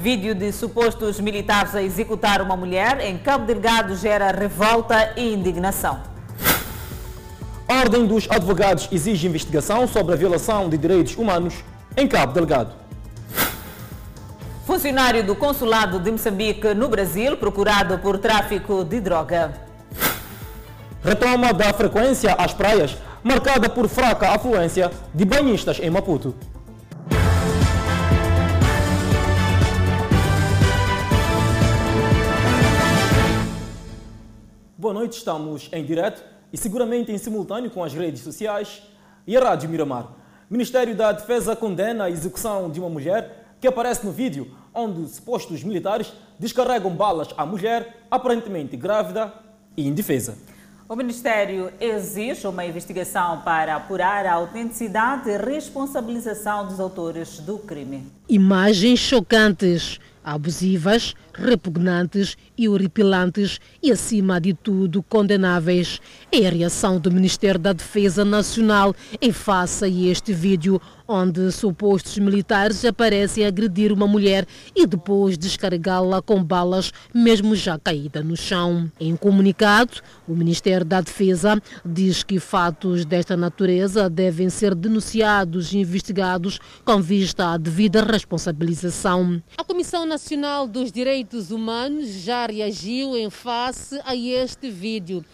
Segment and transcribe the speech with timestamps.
[0.00, 5.98] Vídeo de supostos militares a executar uma mulher em Cabo Delgado gera revolta e indignação.
[7.66, 11.64] Ordem dos advogados exige investigação sobre a violação de direitos humanos
[11.96, 12.74] em Cabo Delgado.
[14.64, 19.52] Funcionário do Consulado de Moçambique no Brasil procurado por tráfico de droga.
[21.02, 26.36] Retoma da frequência às praias, marcada por fraca afluência de banhistas em Maputo.
[34.80, 38.80] Boa noite, estamos em direto e seguramente em simultâneo com as redes sociais
[39.26, 40.06] e a Rádio Miramar.
[40.48, 45.64] Ministério da Defesa condena a execução de uma mulher que aparece no vídeo onde supostos
[45.64, 49.34] militares descarregam balas à mulher aparentemente grávida
[49.76, 50.38] e indefesa.
[50.88, 58.06] O Ministério exige uma investigação para apurar a autenticidade e responsabilização dos autores do crime.
[58.28, 66.00] Imagens chocantes, abusivas, repugnantes e horripilantes e, acima de tudo, condenáveis.
[66.30, 72.18] É a reação do Ministério da Defesa Nacional em face a este vídeo, onde supostos
[72.18, 78.36] militares aparecem a agredir uma mulher e depois descarregá-la com balas, mesmo já caída no
[78.36, 78.92] chão.
[79.00, 85.78] Em comunicado, o Ministério da Defesa diz que fatos desta natureza devem ser denunciados e
[85.78, 89.42] investigados com vista à devida responsabilização.
[89.56, 95.24] A Comissão Nacional dos Direitos Humanos já reagiu em face a este vídeo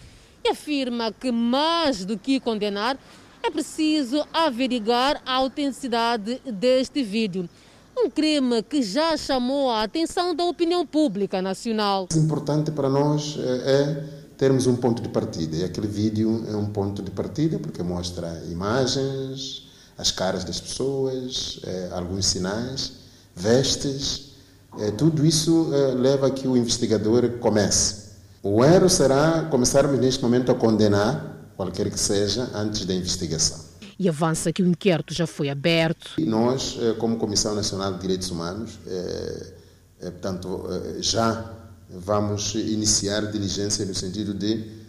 [0.45, 2.99] e afirma que mais do que condenar,
[3.45, 7.49] é preciso averiguar a autenticidade deste vídeo.
[7.97, 12.09] Um crime que já chamou a atenção da opinião pública nacional.
[12.13, 14.05] O importante para nós é
[14.39, 15.57] termos um ponto de partida.
[15.57, 21.61] E aquele vídeo é um ponto de partida porque mostra imagens, as caras das pessoas,
[21.65, 22.93] é, alguns sinais,
[23.37, 24.33] vestes.
[24.79, 28.05] É, tudo isso leva a que o investigador comece.
[28.43, 33.65] O erro será começarmos neste momento a condenar qualquer que seja, antes da investigação.
[33.99, 36.13] E avança que o inquérito já foi aberto.
[36.19, 39.53] E nós, eh, como Comissão Nacional de Direitos Humanos, é,
[40.01, 40.67] é, portanto,
[41.01, 41.53] já
[41.89, 44.85] vamos iniciar diligência no sentido de,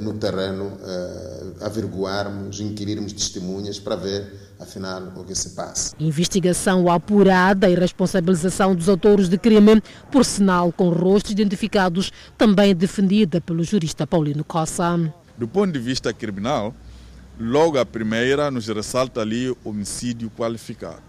[0.00, 0.72] no terreno,
[1.60, 5.94] averiguarmos, inquirirmos testemunhas para ver afinal o que se passa.
[5.98, 13.40] Investigação apurada e responsabilização dos autores de crime, por sinal com rostos identificados, também defendida
[13.40, 15.12] pelo jurista Paulino Cossa.
[15.36, 16.74] Do ponto de vista criminal,
[17.38, 21.02] logo a primeira nos ressalta ali homicídio qualificado.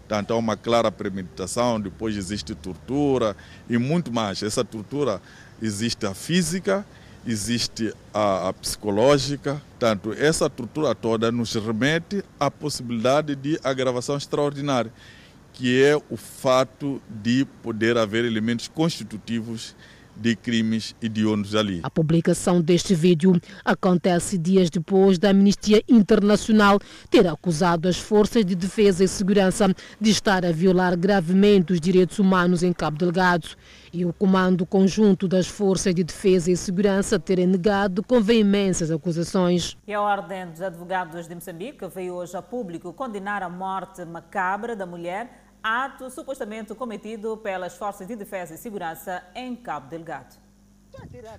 [0.00, 3.36] Portanto, há uma clara premeditação, depois existe tortura
[3.68, 4.42] e muito mais.
[4.42, 5.22] Essa tortura
[5.62, 6.84] existe a física,
[7.26, 9.62] existe a, a psicológica.
[9.70, 14.92] Portanto, essa tortura toda nos remete à possibilidade de agravação extraordinária,
[15.52, 19.74] que é o fato de poder haver elementos constitutivos
[20.16, 21.80] de crimes hediondos ali.
[21.82, 26.78] A publicação deste vídeo acontece dias depois da Amnistia Internacional
[27.10, 32.18] ter acusado as forças de defesa e segurança de estar a violar gravemente os direitos
[32.18, 33.48] humanos em Cabo Delgado
[33.92, 38.90] e o Comando Conjunto das Forças de Defesa e Segurança terem negado com veemência as
[38.90, 39.76] acusações.
[39.86, 44.74] E a Ordem dos Advogados de Moçambique veio hoje a público condenar a morte macabra
[44.74, 50.36] da mulher ato supostamente cometido pelas Forças de Defesa e Segurança em Cabo Delgado.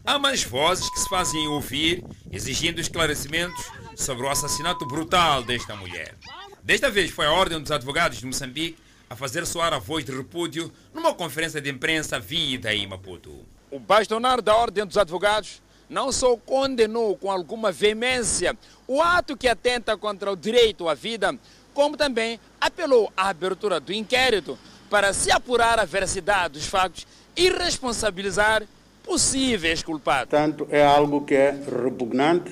[0.03, 3.63] Há mais vozes que se fazem ouvir exigindo esclarecimentos
[3.95, 6.15] sobre o assassinato brutal desta mulher.
[6.63, 10.11] Desta vez foi a Ordem dos Advogados de Moçambique a fazer soar a voz de
[10.11, 13.45] repúdio numa conferência de imprensa vida em Maputo.
[13.69, 19.47] O bastonário da Ordem dos Advogados não só condenou com alguma veemência o ato que
[19.47, 21.37] atenta contra o direito à vida,
[21.75, 24.57] como também apelou à abertura do inquérito
[24.89, 27.05] para se apurar a veracidade dos factos
[27.35, 28.63] e responsabilizar
[29.03, 30.29] possíveis culpados.
[30.31, 32.51] Tanto é algo que é repugnante,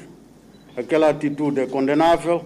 [0.76, 2.44] aquela atitude é condenável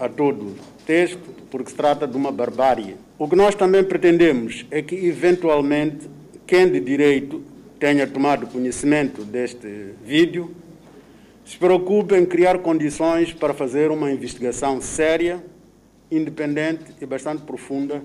[0.00, 2.96] a todo texto, porque se trata de uma barbárie.
[3.16, 6.10] O que nós também pretendemos é que, eventualmente,
[6.44, 7.42] quem de direito
[7.78, 10.54] tenha tomado conhecimento deste vídeo
[11.44, 15.42] se preocupe em criar condições para fazer uma investigação séria
[16.10, 18.02] independente e bastante profunda,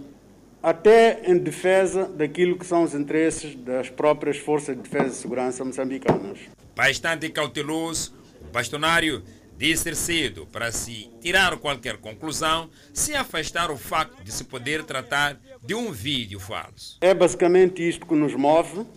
[0.62, 5.66] até em defesa daquilo que são os interesses das próprias forças de defesa e segurança
[5.66, 6.40] moçambicanas.
[6.76, 9.24] Bastante cauteloso, o bastonário
[9.58, 14.84] disse ser cedo para se tirar qualquer conclusão, se afastar o facto de se poder
[14.84, 16.98] tratar de um vídeo falso.
[17.02, 18.80] É basicamente isto que nos move.
[18.80, 18.88] Uh,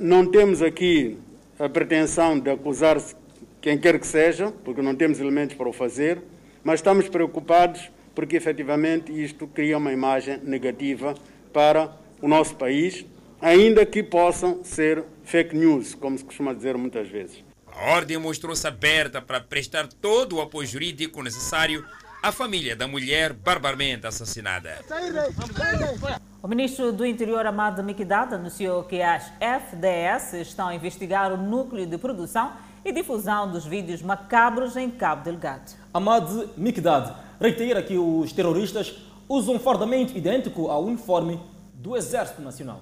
[0.00, 1.18] não temos aqui
[1.58, 3.02] a pretensão de acusar
[3.60, 6.22] quem quer que seja, porque não temos elementos para o fazer
[6.64, 11.14] mas estamos preocupados porque efetivamente isto cria uma imagem negativa
[11.52, 11.90] para
[12.20, 13.06] o nosso país,
[13.40, 17.42] ainda que possam ser fake news, como se costuma dizer muitas vezes.
[17.66, 21.84] A ordem mostrou-se aberta para prestar todo o apoio jurídico necessário
[22.22, 24.78] à família da mulher barbaramente assassinada.
[26.42, 31.86] O ministro do Interior, Amado Mikdad, anunciou que as FDS estão a investigar o núcleo
[31.86, 32.52] de produção
[32.84, 35.79] e difusão dos vídeos macabros em Cabo Delgado.
[35.92, 38.94] Amad Mikdad reitera que os terroristas
[39.28, 41.40] usam um fardamento idêntico ao uniforme
[41.74, 42.80] do Exército Nacional.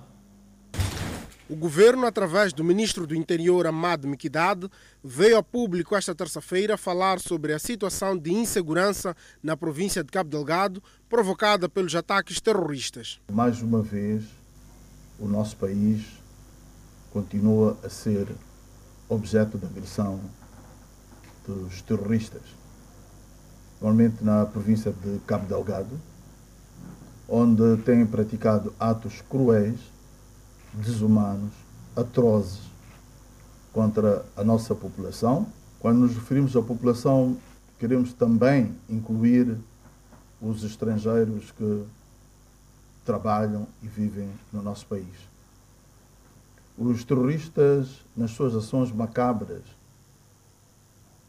[1.49, 4.69] O governo, através do ministro do Interior, Amad Mikdad,
[5.03, 10.29] veio a público esta terça-feira falar sobre a situação de insegurança na província de Cabo
[10.29, 13.19] Delgado, provocada pelos ataques terroristas.
[13.33, 14.25] Mais uma vez,
[15.19, 16.03] o nosso país
[17.11, 18.29] continua a ser
[19.09, 20.21] objeto de agressão
[21.47, 22.43] dos terroristas.
[23.81, 26.01] Normalmente na província de Cabo Delgado,
[27.29, 29.79] onde têm praticado atos cruéis
[30.73, 31.53] desumanos,
[31.95, 32.61] atrozes
[33.73, 35.47] contra a nossa população.
[35.79, 37.37] Quando nos referimos à população,
[37.79, 39.57] queremos também incluir
[40.41, 41.85] os estrangeiros que
[43.05, 45.29] trabalham e vivem no nosso país.
[46.77, 49.63] Os terroristas, nas suas ações macabras,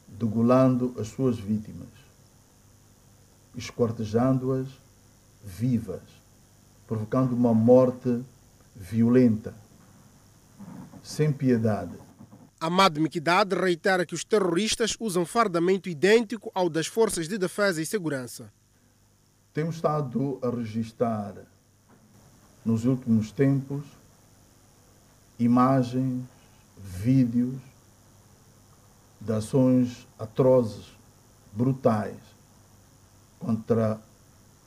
[0.08, 1.88] degolando as suas vítimas,
[3.60, 4.68] escortejando-as
[5.44, 6.02] vivas,
[6.88, 8.24] provocando uma morte
[8.76, 9.54] violenta,
[11.04, 11.98] sem piedade.
[12.60, 17.86] Amad Mikdad reitera que os terroristas usam fardamento idêntico ao das Forças de Defesa e
[17.86, 18.52] Segurança.
[19.54, 21.36] Temos estado a registrar
[22.66, 23.84] nos últimos tempos
[25.38, 26.24] imagens,
[26.78, 27.56] vídeos
[29.22, 30.86] de ações atrozes,
[31.54, 32.29] brutais
[33.40, 34.00] contra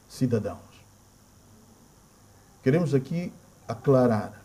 [0.08, 0.58] cidadãos.
[2.62, 3.32] Queremos aqui
[3.68, 4.42] aclarar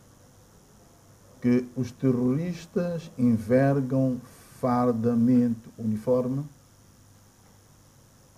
[1.41, 4.19] que os terroristas envergam
[4.59, 6.43] fardamento uniforme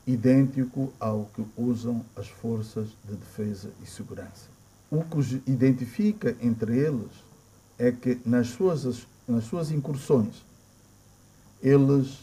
[0.06, 4.50] idêntico ao que usam as forças de defesa e segurança.
[4.90, 7.12] O que os identifica entre eles
[7.78, 10.44] é que nas suas, nas suas incursões
[11.62, 12.20] eles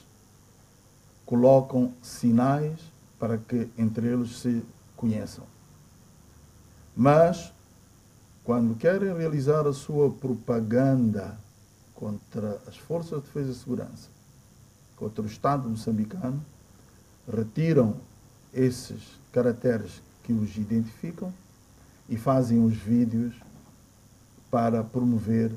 [1.25, 2.79] colocam sinais
[3.19, 4.63] para que entre eles se
[4.97, 5.45] conheçam.
[6.95, 7.53] Mas
[8.45, 11.39] quando querem realizar a sua propaganda
[11.95, 14.09] contra as forças de defesa e segurança,
[14.97, 16.43] contra o Estado moçambicano,
[17.31, 17.97] retiram
[18.53, 21.33] esses caracteres que os identificam
[22.09, 23.35] e fazem os vídeos
[24.51, 25.53] para promover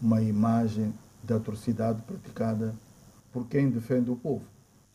[0.00, 0.92] uma imagem
[1.22, 2.74] da atrocidade praticada
[3.32, 4.44] por quem defende o povo.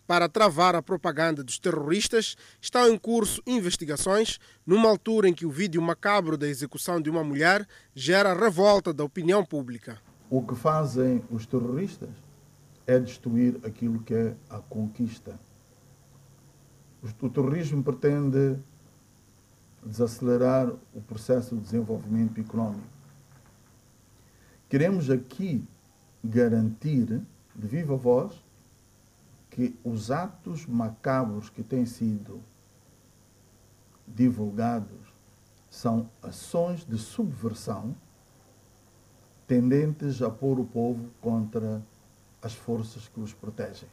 [0.07, 5.51] Para travar a propaganda dos terroristas, estão em curso investigações, numa altura em que o
[5.51, 9.99] vídeo macabro da execução de uma mulher gera revolta da opinião pública.
[10.29, 12.09] O que fazem os terroristas
[12.87, 15.37] é destruir aquilo que é a conquista.
[17.21, 18.57] O terrorismo pretende
[19.85, 22.87] desacelerar o processo de desenvolvimento econômico.
[24.69, 25.63] Queremos aqui
[26.23, 27.21] garantir,
[27.55, 28.46] de viva voz,
[29.57, 32.43] que os atos macabros que têm sido
[34.07, 35.11] divulgados
[35.67, 37.95] são ações de subversão
[39.47, 41.83] tendentes a pôr o povo contra
[42.39, 43.89] as forças que os protegem.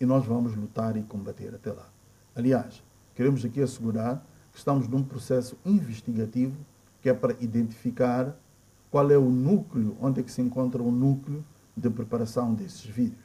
[0.00, 1.90] E nós vamos lutar e combater até lá.
[2.34, 2.82] Aliás,
[3.14, 6.56] queremos aqui assegurar que estamos num processo investigativo
[7.02, 8.34] que é para identificar
[8.90, 11.44] qual é o núcleo, onde é que se encontra o núcleo
[11.76, 13.23] de preparação desses vídeos.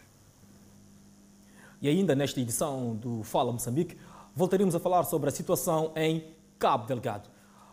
[1.82, 3.98] E ainda nesta edição do Fala Moçambique,
[4.36, 6.26] voltaremos a falar sobre a situação em
[6.58, 7.30] Cabo Delgado.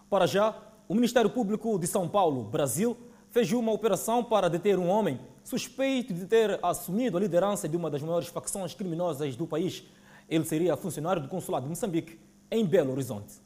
[0.09, 0.57] Para já,
[0.89, 2.97] o Ministério Público de São Paulo, Brasil,
[3.31, 7.91] fez uma operação para deter um homem suspeito de ter assumido a liderança de uma
[7.91, 9.83] das maiores facções criminosas do país.
[10.29, 12.19] Ele seria funcionário do Consulado de Moçambique,
[12.51, 13.46] em Belo Horizonte.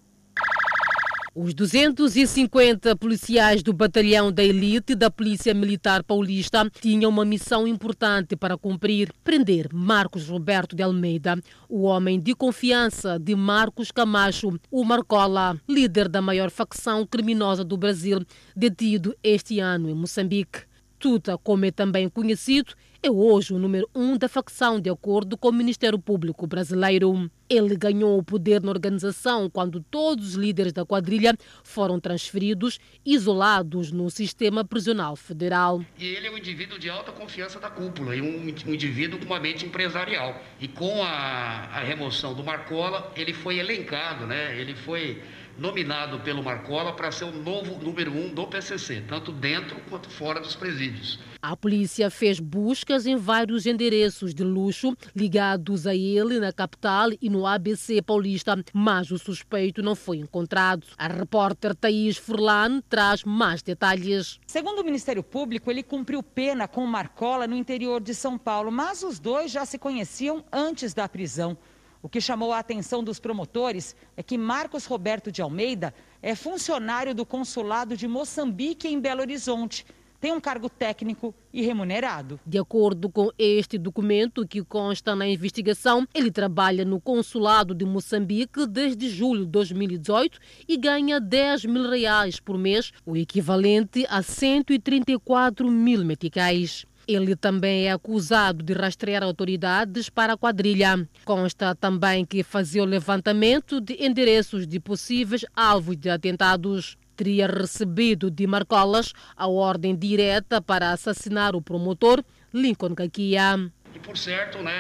[1.32, 8.34] Os 250 policiais do Batalhão da Elite da Polícia Militar Paulista tinham uma missão importante
[8.34, 14.84] para cumprir: prender Marcos Roberto de Almeida, o homem de confiança de Marcos Camacho, o
[14.84, 20.62] Marcola, líder da maior facção criminosa do Brasil, detido este ano em Moçambique.
[20.98, 25.48] Tuta, como é também conhecido, é hoje o número um da facção, de acordo com
[25.48, 27.30] o Ministério Público brasileiro.
[27.48, 33.90] Ele ganhou o poder na organização quando todos os líderes da quadrilha foram transferidos, isolados
[33.90, 35.84] no sistema prisional federal.
[35.98, 39.26] E ele é um indivíduo de alta confiança da cúpula e um, um indivíduo com
[39.26, 40.40] uma mente empresarial.
[40.60, 44.60] E com a, a remoção do Marcola, ele foi elencado, né?
[44.60, 45.22] ele foi
[45.58, 50.40] nominado pelo Marcola para ser o novo número um do PCC, tanto dentro quanto fora
[50.40, 51.18] dos presídios.
[51.42, 57.30] A polícia fez buscas em vários endereços de luxo ligados a ele na capital e
[57.30, 60.86] no ABC paulista, mas o suspeito não foi encontrado.
[60.98, 64.38] A repórter Thaís Furlan traz mais detalhes.
[64.46, 69.02] Segundo o Ministério Público, ele cumpriu pena com Marcola no interior de São Paulo, mas
[69.02, 71.56] os dois já se conheciam antes da prisão.
[72.02, 75.92] O que chamou a atenção dos promotores é que Marcos Roberto de Almeida
[76.22, 79.84] é funcionário do consulado de Moçambique em Belo Horizonte
[80.20, 82.38] tem um cargo técnico e remunerado.
[82.46, 88.66] De acordo com este documento que consta na investigação, ele trabalha no consulado de Moçambique
[88.66, 90.38] desde julho de 2018
[90.68, 96.84] e ganha 10 mil reais por mês, o equivalente a 134 mil meticais.
[97.12, 101.08] Ele também é acusado de rastrear autoridades para a quadrilha.
[101.24, 108.30] Consta também que fazia o levantamento de endereços de possíveis alvos de atentados teria recebido
[108.30, 112.24] de Marcolas a ordem direta para assassinar o promotor
[112.54, 113.70] Lincoln Kakia.
[113.94, 114.72] E por certo, né,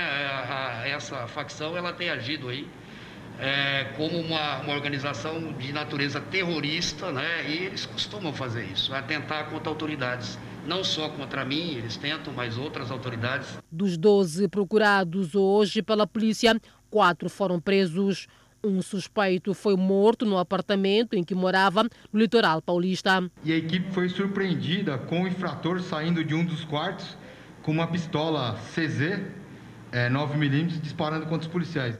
[0.86, 2.66] essa facção ela tem agido aí
[3.40, 9.50] é, como uma, uma organização de natureza terrorista, né, e eles costumam fazer isso, atentar
[9.50, 13.58] contra autoridades não só contra mim, eles tentam, mas outras autoridades.
[13.70, 18.26] Dos 12 procurados hoje pela polícia, quatro foram presos.
[18.62, 23.30] Um suspeito foi morto no apartamento em que morava no litoral paulista.
[23.42, 27.16] E a equipe foi surpreendida com o infrator saindo de um dos quartos
[27.62, 29.22] com uma pistola CZ
[29.92, 31.98] é, 9mm disparando contra os policiais.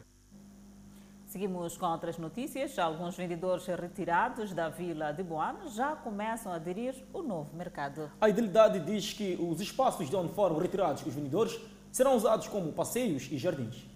[1.30, 2.76] Seguimos com outras notícias.
[2.76, 8.10] Alguns vendedores retirados da vila de Boane já começam a aderir ao novo mercado.
[8.20, 11.56] A idilidade diz que os espaços de onde foram retirados os vendedores
[11.92, 13.87] serão usados como passeios e jardins.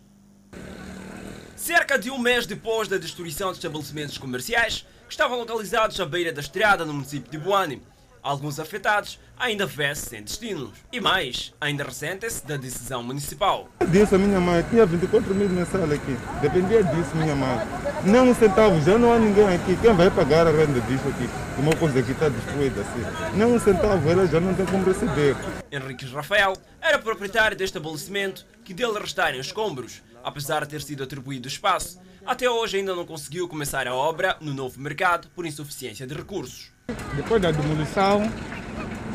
[1.56, 6.32] Cerca de um mês depois da destruição de estabelecimentos comerciais que estavam localizados à beira
[6.32, 7.82] da estrada no município de Boane,
[8.24, 10.72] alguns afetados ainda vê-se sem destinos.
[10.90, 13.68] E mais, ainda ressentem-se da decisão municipal.
[13.88, 16.16] Disse a minha mãe, tinha 24 mil mensal aqui.
[16.40, 17.58] Dependia disso, minha mãe.
[18.04, 19.76] Não um centavo, já não há ninguém aqui.
[19.76, 21.28] Quem vai pagar a renda disso aqui?
[21.58, 23.36] Uma coisa que está destruída assim.
[23.36, 25.36] Não um centavo, ela já não tem como receber.
[25.70, 31.46] Henrique Rafael era proprietário deste estabelecimento que dele restarem escombros, apesar de ter sido atribuído
[31.46, 32.00] espaço.
[32.26, 36.72] Até hoje ainda não conseguiu começar a obra no novo mercado por insuficiência de recursos.
[37.14, 38.22] Depois da demolição,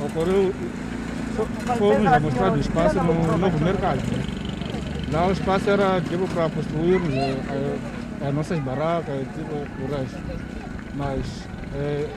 [0.05, 0.53] ocorreu,
[1.77, 3.99] fomos amostrar o espaço no novo mercado.
[5.11, 10.19] Lá o espaço era tipo para construirmos as, as nossas barracas, tipo o resto.
[10.93, 11.25] Mas
[11.73, 12.07] é,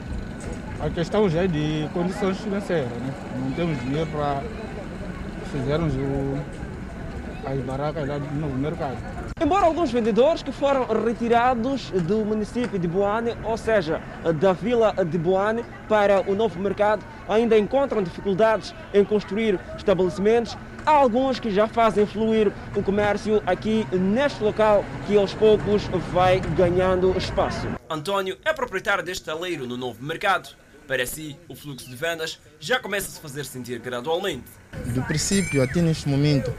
[0.78, 3.14] a questão já é de condições financeiras, né?
[3.38, 4.42] Não temos dinheiro para
[5.50, 6.38] fazermos o,
[7.48, 8.98] as barracas lá no novo mercado.
[9.40, 14.00] Embora alguns vendedores que foram retirados do município de Boane, ou seja,
[14.40, 20.92] da vila de Boane, para o novo mercado, ainda encontram dificuldades em construir estabelecimentos, há
[20.92, 27.16] alguns que já fazem fluir o comércio aqui neste local que aos poucos vai ganhando
[27.18, 27.66] espaço.
[27.90, 30.50] António é proprietário deste taleiro no novo mercado.
[30.86, 34.44] Para si, o fluxo de vendas já começa a se fazer sentir gradualmente.
[34.86, 36.54] Do princípio até neste momento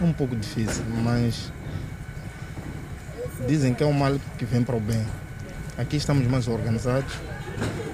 [0.00, 1.50] é um pouco difícil, mas
[3.46, 5.04] dizem que é um mal que vem para o bem.
[5.78, 7.12] Aqui estamos mais organizados.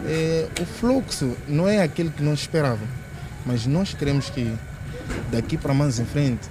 [0.07, 2.89] É, o fluxo não é aquele que nós esperávamos,
[3.47, 4.53] mas nós queremos que
[5.31, 6.49] daqui para mais em frente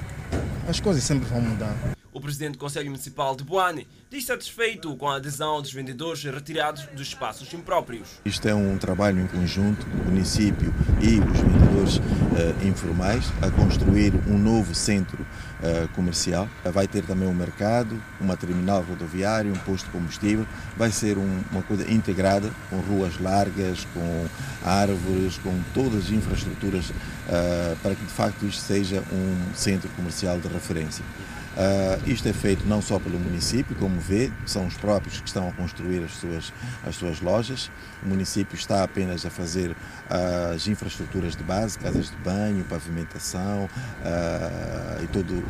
[0.67, 1.75] as coisas sempre vão mudar.
[2.22, 6.86] O presidente do Conselho Municipal de Boane diz satisfeito com a adesão dos vendedores retirados
[6.94, 8.10] dos espaços impróprios.
[8.24, 14.13] Isto é um trabalho em conjunto, o município e os vendedores uh, informais, a construir
[14.28, 16.48] um novo centro uh, comercial.
[16.63, 20.46] Vai ter também um mercado, uma terminal rodoviária, um posto de combustível.
[20.78, 24.28] Vai ser um, uma coisa integrada, com ruas largas, com
[24.63, 30.40] árvores, com todas as infraestruturas, uh, para que de facto isto seja um centro comercial
[30.40, 31.04] de referência.
[31.51, 35.50] Uh, isto é feito não só pelo município, como vê, são os próprios que estão
[35.50, 36.53] a construir as suas,
[36.86, 37.70] as suas lojas.
[38.01, 43.65] O município está apenas a fazer uh, as infraestruturas de base, casas de banho, pavimentação
[43.65, 45.43] uh, e todo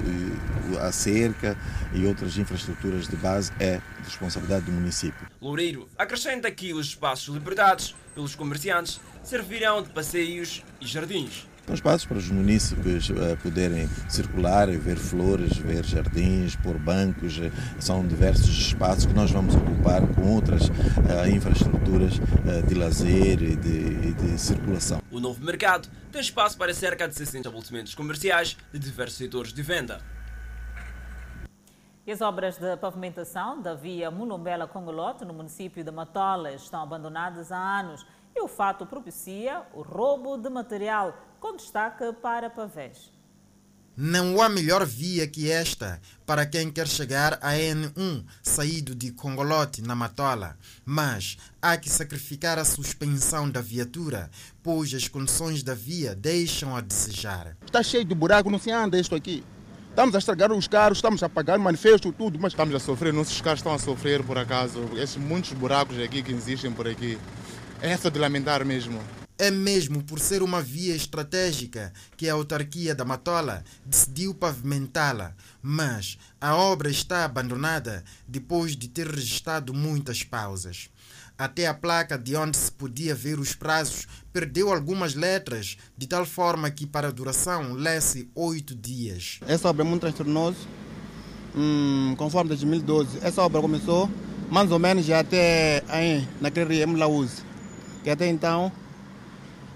[0.81, 1.55] a cerca
[1.93, 5.27] e outras infraestruturas de base é responsabilidade do município.
[5.39, 11.50] Loureiro acrescenta que os espaços libertados pelos comerciantes servirão de passeios e jardins.
[11.65, 17.37] São espaços para os municípios uh, poderem circular, ver flores, ver jardins, pôr bancos.
[17.37, 22.13] Uh, são diversos espaços que nós vamos ocupar com outras uh, infraestruturas
[22.67, 25.01] de lazer e de, de, circulação.
[25.11, 29.61] O novo mercado tem espaço para cerca de 60 estabelecimentos comerciais de diversos setores de
[29.61, 30.01] venda.
[32.05, 37.79] E as obras de pavimentação da via Mulombela-Congolote, no município de Matola, estão abandonadas há
[37.79, 43.11] anos e o fato propicia o roubo de material, com destaque para pavés.
[43.97, 49.81] Não há melhor via que esta para quem quer chegar a N1 saído de Congolote,
[49.81, 50.55] na Matola.
[50.85, 54.29] Mas há que sacrificar a suspensão da viatura,
[54.63, 57.57] pois as condições da via deixam a desejar.
[57.65, 59.43] Está cheio de buraco, não se anda isto aqui.
[59.89, 63.41] Estamos a estragar os carros, estamos a pagar manifesto, tudo, mas estamos a sofrer, nossos
[63.41, 64.79] carros estão a sofrer por acaso.
[64.95, 67.17] Esses muitos buracos aqui que existem por aqui.
[67.81, 69.01] É só de lamentar mesmo.
[69.41, 75.33] É mesmo por ser uma via estratégica que a autarquia da Matola decidiu pavimentá-la,
[75.63, 80.91] mas a obra está abandonada depois de ter registrado muitas pausas.
[81.35, 86.23] Até a placa de onde se podia ver os prazos perdeu algumas letras, de tal
[86.23, 89.39] forma que para a duração lê-se oito dias.
[89.47, 90.59] Essa obra é muito transtornosa,
[91.55, 93.17] hum, conforme 2012.
[93.23, 94.07] Essa obra começou
[94.51, 97.41] mais ou menos já até aí, naquele rio Mlaúze,
[98.03, 98.71] que até então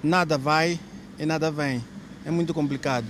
[0.06, 0.80] nada vai
[1.18, 1.84] e nada vem.
[2.24, 3.08] É muito complicado.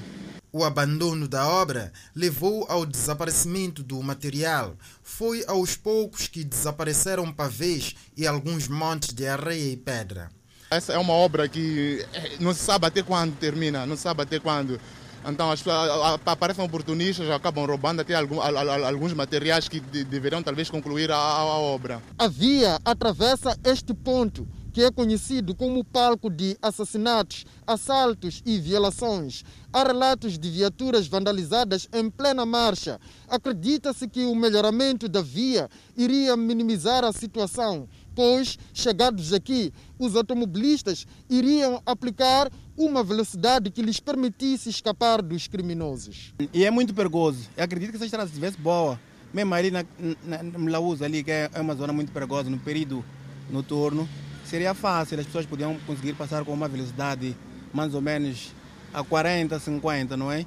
[0.52, 4.78] O abandono da obra levou ao desaparecimento do material.
[5.04, 10.30] Foi aos poucos que desapareceram pavês e alguns montes de areia e pedra.
[10.72, 14.22] Essa é uma obra que eh, não se sabe até quando termina, não se sabe
[14.22, 14.80] até quando.
[15.28, 21.18] Então as pessoas aparecem oportunistas, acabam roubando até alguns materiais que deveriam talvez concluir a,
[21.18, 22.02] a obra.
[22.18, 29.46] A via atravessa este ponto que é conhecido como palco de assassinatos, assaltos e violações.
[29.72, 33.00] Há relatos de viaturas vandalizadas em plena marcha.
[33.26, 41.08] Acredita-se que o melhoramento da via iria minimizar a situação, pois, chegados aqui, os automobilistas
[41.30, 46.34] iriam aplicar uma velocidade que lhes permitisse escapar dos criminosos.
[46.54, 47.48] E é muito perigoso.
[47.56, 49.00] Eu acredito que se a estrada estivesse boa,
[49.34, 49.86] mesmo ali na,
[50.22, 53.06] na, na ali, que é uma zona muito perigosa no período
[53.50, 54.06] noturno,
[54.46, 57.36] seria fácil, as pessoas podiam conseguir passar com uma velocidade
[57.74, 58.54] mais ou menos
[58.94, 60.46] a 40, 50, não é?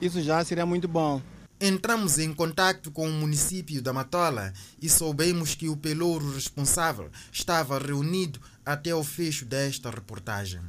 [0.00, 1.20] Isso já seria muito bom.
[1.60, 7.78] Entramos em contato com o município da Matola e soubemos que o pelouro responsável estava
[7.78, 10.60] reunido até o fecho desta reportagem.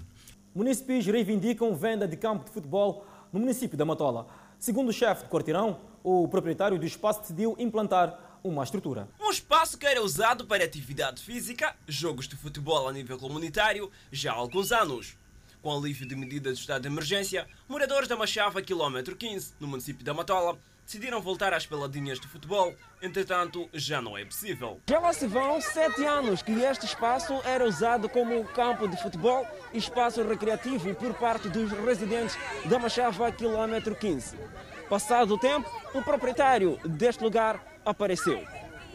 [0.53, 4.27] Municípios reivindicam venda de campo de futebol no município da Matola.
[4.57, 9.07] Segundo o chefe de quarteirão, o proprietário do espaço decidiu implantar uma estrutura.
[9.19, 14.31] Um espaço que era usado para atividade física, jogos de futebol a nível comunitário, já
[14.31, 15.17] há alguns anos.
[15.61, 20.05] Com alívio de medidas de estado de emergência, moradores da Machava, quilómetro 15, no município
[20.05, 20.57] da Matola,
[20.89, 24.79] decidiram voltar às peladinhas de futebol, entretanto já não é possível.
[24.89, 29.45] Já lá se vão sete anos que este espaço era usado como campo de futebol
[29.71, 34.35] e espaço recreativo por parte dos residentes da Machava, quilómetro 15.
[34.89, 38.43] Passado o tempo, o proprietário deste lugar apareceu.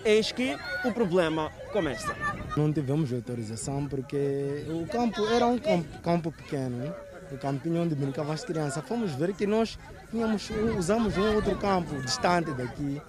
[0.04, 2.14] Eis que o problema começa.
[2.56, 6.94] Não tivemos autorização porque o campo era um campo, campo pequeno, né?
[7.32, 8.84] o campinho onde brincavam as crianças.
[8.86, 9.78] Fomos ver que nós
[10.10, 13.00] tínhamos, usamos um outro campo distante daqui,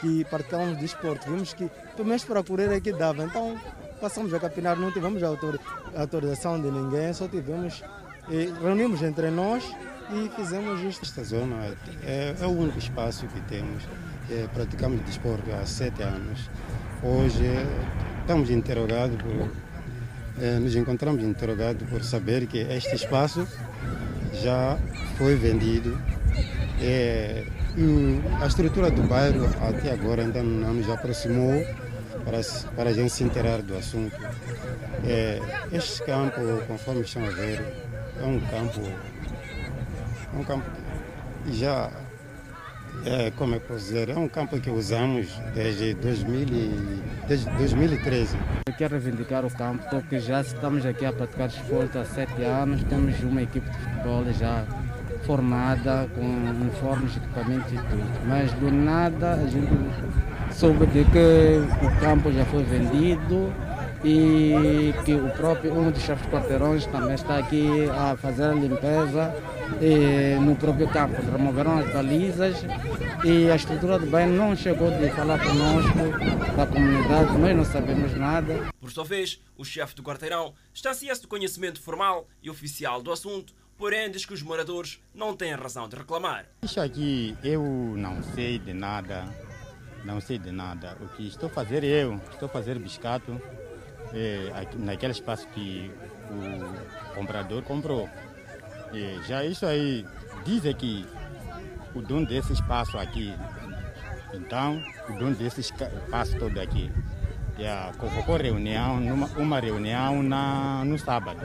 [0.00, 1.28] que praticávamos de esporte.
[1.28, 3.24] Vimos que pelo menos para correr aqui dava.
[3.24, 3.58] Então
[4.00, 5.22] passamos a capinar, não tivemos
[5.94, 7.82] autorização de ninguém, só tivemos,
[8.62, 9.64] reunimos entre nós
[10.12, 11.04] e fizemos isto.
[11.04, 13.82] Esta zona é, é o único espaço que temos
[14.30, 16.50] é, praticamos desporto há sete anos.
[17.02, 17.44] Hoje
[18.20, 19.50] estamos interrogados por,
[20.42, 23.46] é, nos encontramos interrogados por saber que este espaço
[24.42, 24.76] já
[25.16, 25.98] foi vendido.
[26.80, 27.46] É,
[28.40, 31.64] a estrutura do bairro até agora ainda não nos aproximou
[32.24, 32.40] para,
[32.74, 34.16] para a gente se inteirar do assunto.
[35.04, 35.40] É,
[35.72, 37.62] este campo, conforme estão a ver,
[38.20, 40.68] é um campo, é um campo
[41.44, 41.90] que já
[43.04, 47.50] é, como é que posso dizer, é um campo que usamos desde, 2000 e, desde
[47.50, 48.36] 2013.
[48.66, 52.82] Eu quero reivindicar o campo porque já estamos aqui a praticar esporte há sete anos,
[52.84, 54.64] temos uma equipe de futebol já
[55.24, 58.26] formada, com uniformes, equipamentos e tudo.
[58.26, 59.68] Mas do nada a gente
[60.52, 63.52] soube de que o campo já foi vendido
[64.08, 69.34] e que o próprio um dos chefes quarteirões também está aqui a fazer a limpeza
[70.40, 71.20] no próprio campo.
[71.20, 72.56] Removeram as balizas
[73.24, 75.98] e a estrutura do bem não chegou de falar conosco,
[76.56, 78.70] da comunidade, nós não sabemos nada.
[78.80, 83.10] Por sua vez, o chefe do quarteirão está ciente do conhecimento formal e oficial do
[83.10, 86.46] assunto, porém diz que os moradores não têm razão de reclamar.
[86.62, 87.60] Isso aqui eu
[87.96, 89.24] não sei de nada,
[90.04, 90.96] não sei de nada.
[91.00, 93.40] O que estou a fazer eu, estou a fazer biscato
[94.12, 95.90] é, naquele espaço que
[96.30, 98.08] o comprador comprou.
[98.92, 100.06] E já isso aí
[100.44, 101.06] dizem que
[101.94, 103.34] o dono desse espaço aqui
[104.34, 106.90] Então, o dono desse espaço todo aqui
[107.58, 111.40] já convocou reunião, numa, uma reunião na, no sábado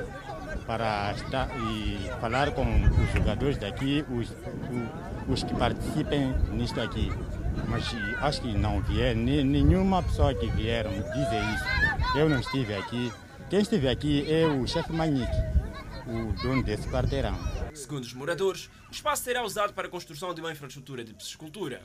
[0.65, 7.12] para estar e falar com os jogadores daqui, os, os, os que participem nisto aqui.
[7.67, 7.85] Mas
[8.21, 12.17] acho que não vier, nenhuma pessoa que vieram dizer isso.
[12.17, 13.11] Eu não estive aqui.
[13.49, 15.31] Quem esteve aqui é o chefe Manique,
[16.07, 17.35] o dono desse quarteirão.
[17.73, 21.81] Segundo os moradores, o espaço será usado para a construção de uma infraestrutura de piscicultura.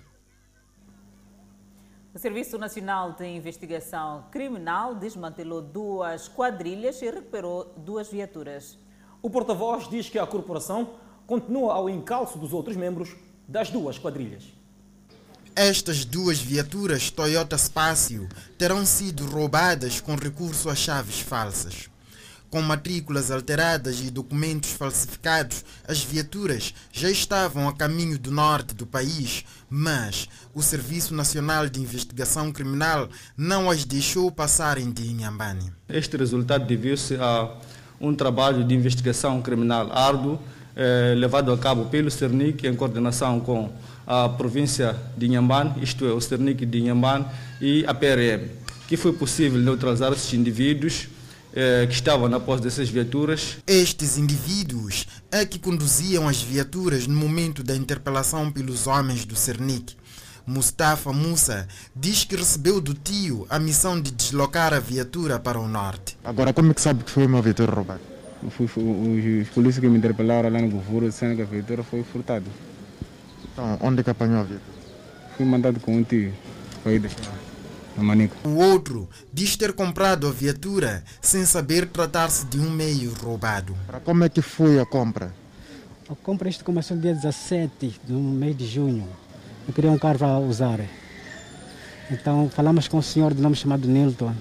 [2.14, 8.79] O Serviço Nacional de Investigação Criminal desmantelou duas quadrilhas e recuperou duas viaturas.
[9.20, 10.94] O porta-voz diz que a corporação
[11.26, 13.14] continua ao encalço dos outros membros
[13.46, 14.56] das duas quadrilhas.
[15.59, 21.88] Estas duas viaturas Toyota Spacio terão sido roubadas com recurso a chaves falsas.
[22.51, 28.87] Com matrículas alteradas e documentos falsificados, as viaturas já estavam a caminho do norte do
[28.87, 35.73] país, mas o Serviço Nacional de Investigação Criminal não as deixou passarem de Inhambane.
[35.88, 37.51] Este resultado deviu-se a
[37.99, 40.38] um trabalho de investigação criminal árduo
[40.77, 43.73] eh, levado a cabo pelo CERNIC em coordenação com
[44.07, 47.27] a província de Inhambane, isto é, o CERNIC de Inhambane
[47.61, 48.49] e a PRM,
[48.87, 51.09] que foi possível neutralizar esses indivíduos
[51.59, 53.57] eh, que estavam na posse dessas viaturas.
[53.66, 59.97] Estes indivíduos é que conduziam as viaturas no momento da interpelação pelos homens do Cernic.
[60.47, 65.66] Mustafa Musa diz que recebeu do tio a missão de deslocar a viatura para o
[65.66, 66.19] norte.
[66.23, 68.03] Agora, como é que sabe que foi uma viatura roubada?
[68.42, 72.45] Os polícias que me interpelaram lá no governo disseram que a viatura foi furtada.
[73.57, 74.77] Então, onde é que apanhou a viatura?
[75.35, 76.31] Fui mandado com um tio.
[76.83, 77.33] Foi deixar.
[78.45, 83.75] O outro diz ter comprado a viatura sem saber tratar-se de um meio roubado.
[84.05, 85.35] Como é que foi a compra?
[86.07, 89.09] A compra isto começou no dia 17 do mês de junho.
[89.66, 90.79] Eu queria um carro para usar.
[92.11, 94.35] Então falamos com um senhor de nome chamado Nilton.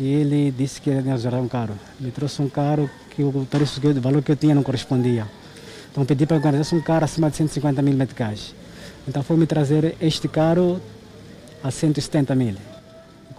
[0.00, 1.78] E ele disse que ia usar um carro.
[2.00, 5.28] Me trouxe um carro que o preço, o valor que eu tinha não correspondia.
[5.90, 8.54] Então pedi para organizar um carro acima de 150 mil meticais.
[9.08, 10.80] Então foi me trazer este carro
[11.62, 12.56] a 170 mil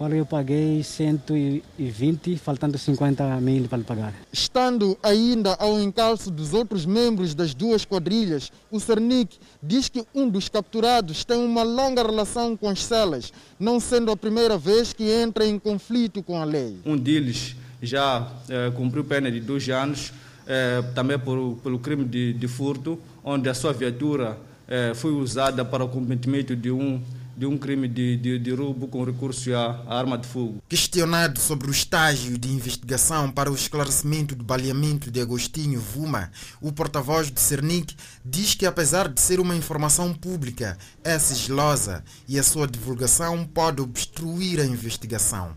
[0.01, 4.11] qual eu paguei 120, faltando 50 mil para pagar.
[4.33, 10.27] Estando ainda ao encalço dos outros membros das duas quadrilhas, o Cernic diz que um
[10.27, 15.03] dos capturados tem uma longa relação com as celas, não sendo a primeira vez que
[15.03, 16.77] entra em conflito com a lei.
[16.83, 20.11] Um deles já eh, cumpriu pena de dois anos,
[20.47, 25.63] eh, também por, pelo crime de, de, furto, onde a sua viatura eh, foi usada
[25.63, 27.01] para o cometimento de um
[27.35, 30.61] de um crime de, de, de roubo com recurso à arma de fogo.
[30.69, 36.29] Questionado sobre o estágio de investigação para o esclarecimento do baleamento de Agostinho Vuma,
[36.61, 42.37] o porta-voz do Cernic diz que, apesar de ser uma informação pública, é sigilosa e
[42.37, 45.55] a sua divulgação pode obstruir a investigação.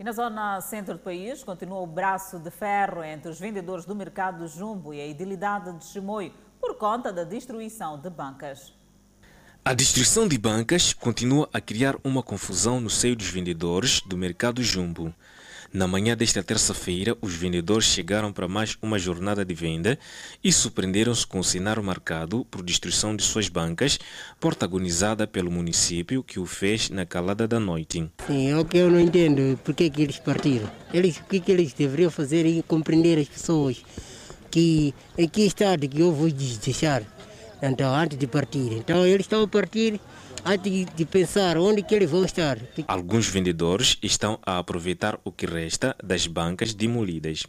[0.00, 3.94] E na zona centro do país, continua o braço de ferro entre os vendedores do
[3.94, 8.72] mercado Jumbo e a idilidade de Chimoio por conta da destruição de bancas.
[9.62, 14.62] A destruição de bancas continua a criar uma confusão no seio dos vendedores do mercado
[14.62, 15.14] Jumbo.
[15.72, 19.96] Na manhã desta terça-feira, os vendedores chegaram para mais uma jornada de venda
[20.42, 23.96] e surpreenderam-se com o cenário marcado por destruição de suas bancas,
[24.40, 28.10] protagonizada pelo município que o fez na calada da noite.
[28.26, 30.68] Sim, é o que eu não entendo, por que, que eles partiram.
[30.92, 33.80] Eles, o que, que eles deveriam fazer e compreender as pessoas
[34.50, 37.04] que em que estado que eu vou deixar
[37.62, 38.72] então, antes de partir.
[38.72, 40.00] Então, eles estão a partir
[40.44, 42.58] antes de pensar onde que eles vão estar.
[42.86, 47.44] Alguns vendedores estão a aproveitar o que resta das bancas demolidas.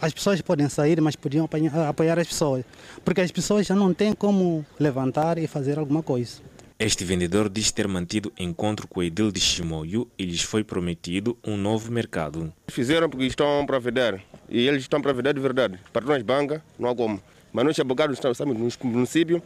[0.00, 1.48] As pessoas podem sair, mas podiam
[1.88, 2.64] apoiar as pessoas,
[3.04, 6.40] porque as pessoas já não têm como levantar e fazer alguma coisa.
[6.78, 11.36] Este vendedor diz ter mantido encontro com o Edil de Chimoio e lhes foi prometido
[11.44, 12.52] um novo mercado.
[12.68, 15.80] Fizeram porque estão para vender e eles estão para vender de verdade.
[15.92, 17.20] Para nós, banca, não há como.
[17.52, 19.42] Mas nós abogados estamos no município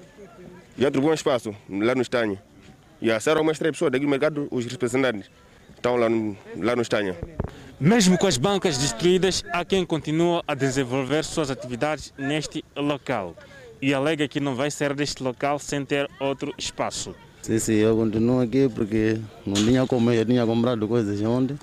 [0.77, 2.39] e outro bom espaço lá no Estanho.
[3.03, 5.29] E a Sara uma estreia pessoa daqui do mercado, os representantes
[5.75, 7.17] estão lá no, lá no Estanho.
[7.81, 13.37] Mesmo com as bancas destruídas, há quem continua a desenvolver suas atividades neste local
[13.83, 17.13] e alega que não vai sair deste local sem ter outro espaço.
[17.43, 21.57] Sim, sim, eu continuo aqui porque não tinha como, eu tinha comprado coisas onde.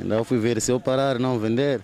[0.00, 1.80] Então eu fui ver se eu parar não vender,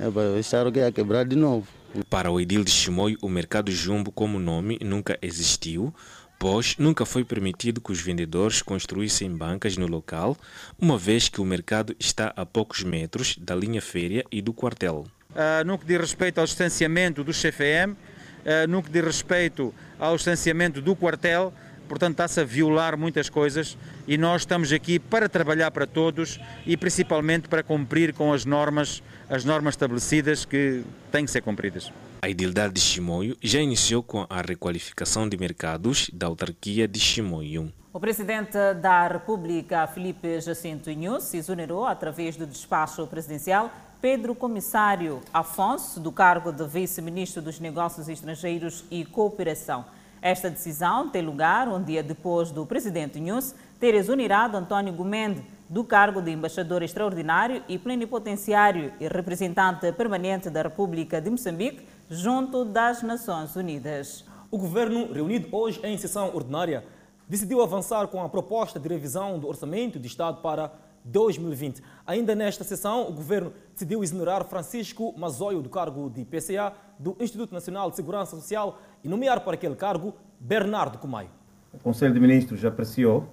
[0.00, 1.68] é para estar aqui a quebrar de novo.
[2.10, 5.94] Para o Edil de Chimoio, o mercado Jumbo como nome nunca existiu,
[6.42, 10.36] pois nunca foi permitido que os vendedores construíssem bancas no local,
[10.76, 15.06] uma vez que o mercado está a poucos metros da linha férias e do quartel.
[15.30, 20.16] Uh, no que diz respeito ao distanciamento do CFM, uh, no que diz respeito ao
[20.16, 21.54] distanciamento do quartel,
[21.88, 23.78] portanto está-se a violar muitas coisas
[24.08, 29.00] e nós estamos aqui para trabalhar para todos e principalmente para cumprir com as normas,
[29.30, 31.92] as normas estabelecidas que têm que ser cumpridas.
[32.24, 37.72] A Idildade de Chimoio já iniciou com a requalificação de mercados da autarquia de Chimoio.
[37.92, 45.98] O presidente da República, Felipe Jacinto Inhus, exonerou, através do despacho presidencial, Pedro Comissário Afonso,
[45.98, 49.84] do cargo de vice-ministro dos Negócios Estrangeiros e Cooperação.
[50.22, 55.82] Esta decisão tem lugar um dia depois do presidente Inhus ter exonerado António Gomende do
[55.82, 63.02] cargo de embaixador extraordinário e plenipotenciário e representante permanente da República de Moçambique junto das
[63.02, 64.22] Nações Unidas.
[64.50, 66.84] O governo, reunido hoje em sessão ordinária,
[67.26, 70.70] decidiu avançar com a proposta de revisão do Orçamento de Estado para
[71.04, 71.82] 2020.
[72.06, 77.54] Ainda nesta sessão, o governo decidiu exonerar Francisco Mazoio do cargo de PCA do Instituto
[77.54, 81.30] Nacional de Segurança Social e nomear para aquele cargo Bernardo Comaio.
[81.72, 83.26] O Conselho de Ministros apreciou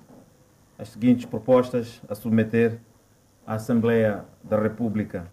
[0.77, 2.79] as seguintes propostas a submeter
[3.45, 5.29] à Assembleia da República.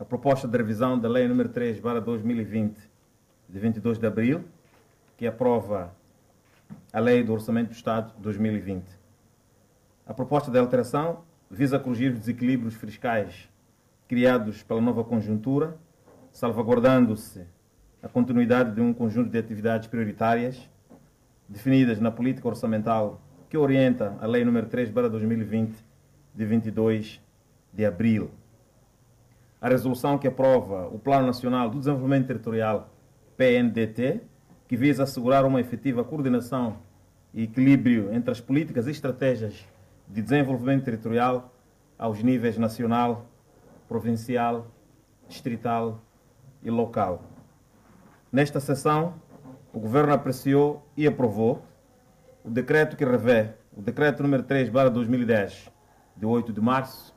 [0.00, 2.78] A proposta de revisão da Lei nº 3, 2020,
[3.48, 4.44] de 22 de abril,
[5.16, 5.92] que aprova
[6.92, 8.84] a Lei do Orçamento do Estado 2020.
[10.06, 13.48] A proposta de alteração visa corrigir os desequilíbrios fiscais
[14.06, 15.76] criados pela nova conjuntura,
[16.30, 17.44] salvaguardando-se
[18.00, 20.70] a continuidade de um conjunto de atividades prioritárias
[21.48, 25.84] definidas na política orçamental que orienta a Lei nº 3 2020
[26.36, 27.20] de 22
[27.72, 28.30] de abril.
[29.60, 32.90] A resolução que aprova o Plano Nacional do Desenvolvimento Territorial
[33.36, 34.20] PNDT
[34.68, 36.76] que visa assegurar uma efetiva coordenação
[37.34, 39.66] e equilíbrio entre as políticas e estratégias
[40.06, 41.52] de desenvolvimento territorial
[41.98, 43.26] aos níveis nacional,
[43.88, 44.68] provincial,
[45.26, 46.02] distrital
[46.62, 47.24] e local.
[48.30, 49.14] Nesta sessão,
[49.72, 51.62] o Governo apreciou e aprovou
[52.44, 55.70] o decreto que revê o decreto número 3 2010,
[56.16, 57.14] de 8 de março,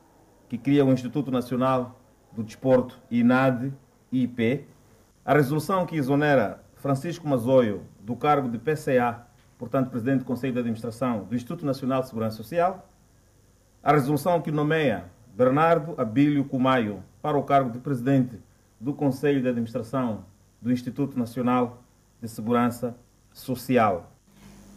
[0.50, 2.01] que cria o Instituto Nacional
[2.34, 3.74] do Desporto INAD
[4.12, 4.66] IP,
[5.24, 9.26] a resolução que exonera Francisco Mazoio, do cargo de PCA,
[9.58, 12.90] portanto, Presidente do Conselho de Administração do Instituto Nacional de Segurança Social,
[13.84, 18.40] a resolução que nomeia Bernardo Abílio Cumaio para o cargo de Presidente
[18.80, 20.26] do Conselho de Administração
[20.62, 21.84] do Instituto Nacional
[22.22, 22.96] de Segurança
[23.32, 24.12] Social.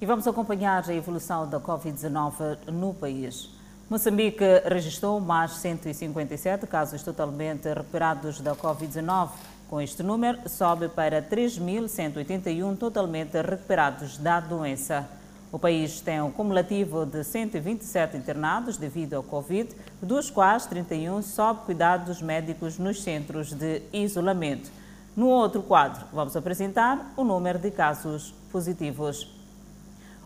[0.01, 3.51] E vamos acompanhar a evolução da Covid-19 no país.
[3.89, 9.29] Moçambique registrou mais 157 casos totalmente recuperados da Covid-19
[9.69, 15.07] com este número, sobe para 3.181 totalmente recuperados da doença.
[15.53, 19.69] O país tem um cumulativo de 127 internados devido ao Covid,
[20.01, 24.71] dos quais 31 sob cuidados médicos nos centros de isolamento.
[25.15, 29.44] No outro quadro, vamos apresentar o número de casos positivos.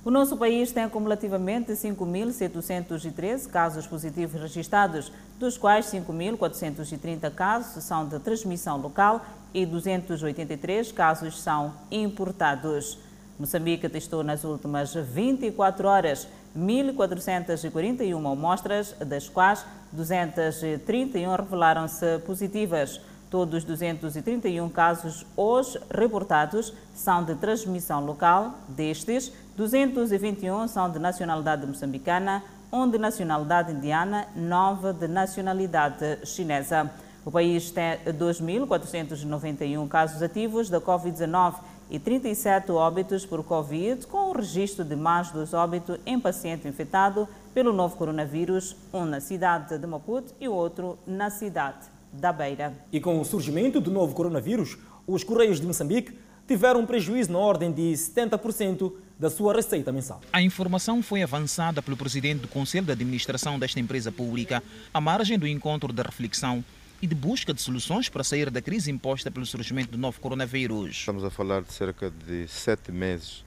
[0.08, 8.18] O nosso país tem acumulativamente 5.713 casos positivos registrados, dos quais 5.430 casos são de
[8.18, 9.20] transmissão local
[9.52, 12.98] e 283 casos são importados.
[13.38, 22.98] Moçambique testou nas últimas 24 horas 1.441 amostras, das quais 231 revelaram-se positivas.
[23.30, 28.54] Todos os 231 casos hoje reportados são de transmissão local.
[28.68, 36.90] Destes, 221 são de nacionalidade moçambicana, um de nacionalidade indiana, nove de nacionalidade chinesa.
[37.22, 41.56] O país tem 2.491 casos ativos da Covid-19
[41.90, 47.28] e 37 óbitos por Covid, com o registro de mais dois óbitos em paciente infectado
[47.52, 52.74] pelo novo coronavírus, um na cidade de Maputo e outro na cidade da Beira.
[52.92, 57.38] E com o surgimento do novo coronavírus, os Correios de Moçambique tiveram um prejuízo na
[57.38, 60.20] ordem de 70% da sua receita mensal.
[60.32, 65.38] A informação foi avançada pelo presidente do Conselho de Administração desta empresa pública, à margem
[65.38, 66.64] do encontro de reflexão
[67.02, 70.96] e de busca de soluções para sair da crise imposta pelo surgimento do novo coronavírus.
[70.96, 73.44] Estamos a falar de cerca de sete meses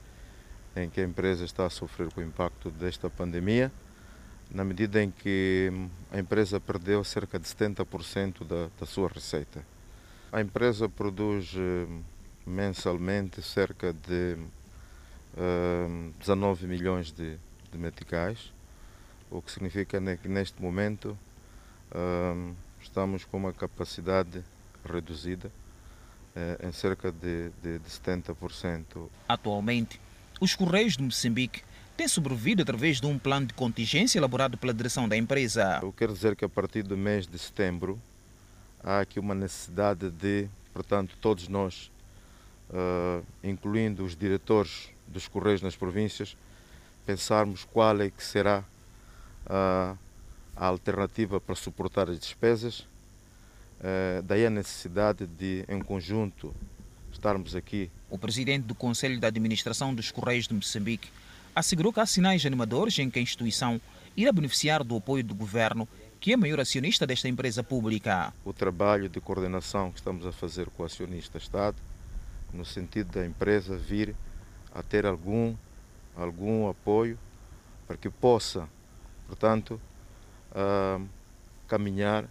[0.76, 3.70] em que a empresa está a sofrer com o impacto desta pandemia
[4.52, 5.72] na medida em que
[6.12, 9.64] a empresa perdeu cerca de 70% da, da sua receita.
[10.30, 11.86] A empresa produz eh,
[12.46, 14.36] mensalmente cerca de
[15.36, 17.38] uh, 19 milhões de,
[17.70, 18.52] de meticais,
[19.30, 21.16] o que significa que neste momento
[21.90, 24.42] uh, estamos com uma capacidade
[24.84, 25.50] reduzida
[26.34, 29.08] uh, em cerca de, de, de 70%.
[29.28, 30.00] Atualmente,
[30.40, 31.62] os Correios de Moçambique
[31.96, 35.80] tem sobrevivido através de um plano de contingência elaborado pela direção da empresa.
[35.82, 38.00] Eu quero dizer que a partir do mês de setembro
[38.82, 41.90] há aqui uma necessidade de, portanto, todos nós,
[42.70, 46.36] uh, incluindo os diretores dos Correios nas províncias,
[47.06, 48.64] pensarmos qual é que será
[49.46, 49.94] a,
[50.56, 52.80] a alternativa para suportar as despesas.
[53.80, 56.54] Uh, daí a necessidade de, em conjunto,
[57.12, 57.90] estarmos aqui.
[58.08, 61.08] O presidente do Conselho de Administração dos Correios de Moçambique
[61.54, 63.80] assegurou que há sinais animadores em que a instituição
[64.16, 65.88] irá beneficiar do apoio do governo,
[66.20, 68.32] que é maior acionista desta empresa pública.
[68.44, 71.76] O trabalho de coordenação que estamos a fazer com o acionista Estado,
[72.52, 74.14] no sentido da empresa vir
[74.74, 75.54] a ter algum,
[76.16, 77.18] algum apoio
[77.86, 78.68] para que possa,
[79.26, 79.80] portanto,
[80.52, 81.06] uh,
[81.66, 82.26] caminhar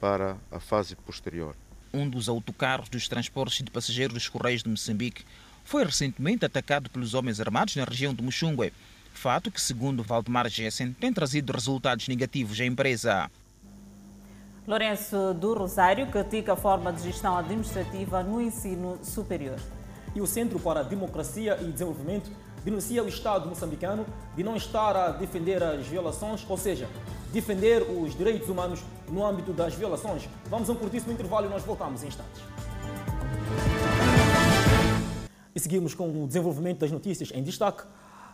[0.00, 1.54] para a fase posterior.
[1.92, 5.24] Um dos autocarros dos transportes de passageiros dos Correios de Moçambique
[5.64, 8.72] foi recentemente atacado pelos homens armados na região de Muxungue,
[9.12, 13.30] fato que, segundo Valdemar Gessen, tem trazido resultados negativos à empresa.
[14.66, 19.58] Lourenço do Rosário critica a forma de gestão administrativa no ensino superior.
[20.14, 22.30] E o Centro para a Democracia e Desenvolvimento
[22.64, 26.88] denuncia o Estado moçambicano de não estar a defender as violações, ou seja,
[27.32, 30.28] defender os direitos humanos no âmbito das violações.
[30.48, 32.40] Vamos a um curtíssimo intervalo e nós voltamos em instantes.
[35.60, 37.82] Seguimos com o desenvolvimento das notícias em destaque.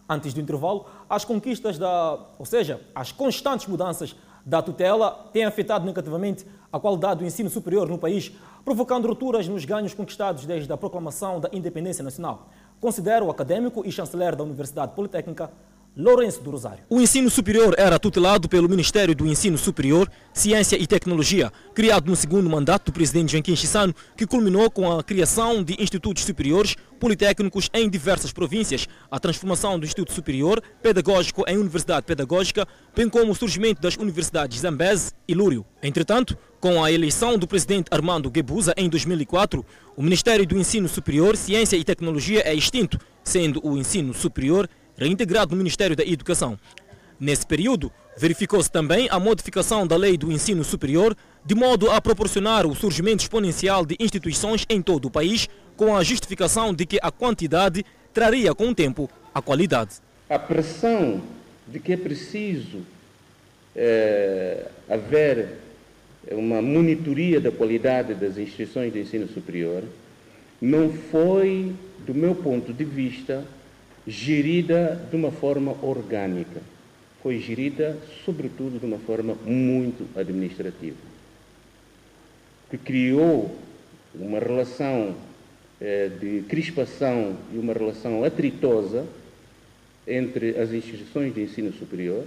[0.09, 5.85] Antes do intervalo, as conquistas da, ou seja, as constantes mudanças da tutela têm afetado
[5.85, 8.31] negativamente a qualidade do ensino superior no país,
[8.65, 12.49] provocando rupturas nos ganhos conquistados desde a proclamação da independência nacional.
[12.81, 15.51] Considera o acadêmico e chanceler da Universidade Politécnica
[15.97, 16.85] Lourenço do Rosário.
[16.91, 22.15] O ensino superior era tutelado pelo Ministério do Ensino Superior, Ciência e Tecnologia, criado no
[22.15, 27.71] segundo mandato do presidente Janquim Chissano, que culminou com a criação de institutos superiores politécnicos
[27.73, 33.35] em diversas províncias, a transformação do Instituto Superior Pedagógico em Universidade Pedagógica, bem como o
[33.35, 35.65] surgimento das universidades Zambeze e Lúrio.
[35.83, 39.65] Entretanto, com a eleição do presidente Armando Guebuza em 2004,
[39.97, 45.53] o Ministério do Ensino Superior, Ciência e Tecnologia é extinto, sendo o ensino superior reintegrado
[45.53, 46.59] no Ministério da Educação.
[47.19, 52.67] Nesse período, verificou-se também a modificação da lei do ensino superior, de modo a proporcionar
[52.67, 57.11] o surgimento exponencial de instituições em todo o país, com a justificação de que a
[57.11, 59.97] quantidade traria com o tempo a qualidade.
[60.29, 61.23] A pressão
[61.69, 62.79] de que é preciso
[63.75, 65.59] é, haver
[66.31, 69.85] uma monitoria da qualidade das instituições de ensino superior
[70.61, 71.73] não foi,
[72.07, 73.45] do meu ponto de vista,
[74.07, 76.61] gerida de uma forma orgânica,
[77.23, 80.97] foi gerida, sobretudo, de uma forma muito administrativa,
[82.71, 83.57] que criou
[84.15, 85.15] uma relação
[85.81, 89.05] eh, de crispação e uma relação atritosa
[90.07, 92.25] entre as instituições de ensino superior,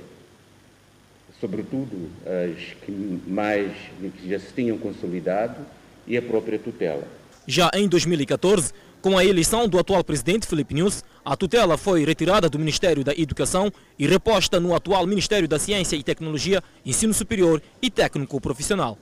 [1.40, 2.92] sobretudo as que
[3.26, 3.72] mais
[4.20, 5.66] que já se tinham consolidado,
[6.10, 7.08] e a própria tutela.
[7.48, 12.50] Já em 2014, com a eleição do atual presidente Felipe News, a tutela foi retirada
[12.50, 17.62] do Ministério da Educação e reposta no atual Ministério da Ciência e Tecnologia, Ensino Superior
[17.82, 18.98] e Técnico Profissional.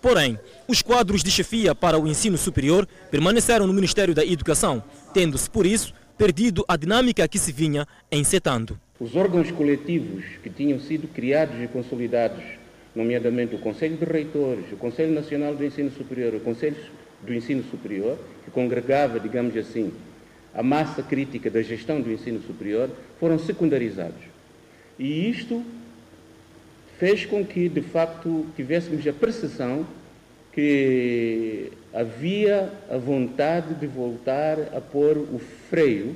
[0.00, 5.48] Porém, os quadros de chefia para o ensino superior permaneceram no Ministério da Educação, tendo-se,
[5.48, 8.78] por isso, perdido a dinâmica que se vinha encetando.
[9.00, 12.44] Os órgãos coletivos que tinham sido criados e consolidados,
[12.94, 16.76] nomeadamente o Conselho de Reitores, o Conselho Nacional do Ensino Superior, o Conselho
[17.26, 19.92] do Ensino Superior, que congregava, digamos assim,
[20.54, 24.22] a massa crítica da gestão do ensino superior, foram secundarizados.
[24.98, 25.64] E isto
[26.98, 29.84] fez com que, de facto, tivéssemos a percepção
[30.52, 36.14] que havia a vontade de voltar a pôr o freio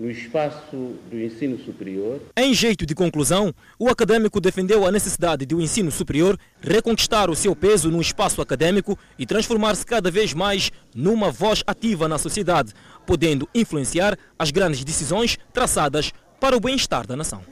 [0.00, 2.22] no espaço do ensino superior.
[2.34, 7.36] Em jeito de conclusão, o acadêmico defendeu a necessidade de o ensino superior reconquistar o
[7.36, 12.72] seu peso no espaço acadêmico e transformar-se cada vez mais numa voz ativa na sociedade,
[13.06, 17.42] podendo influenciar as grandes decisões traçadas para o bem-estar da nação.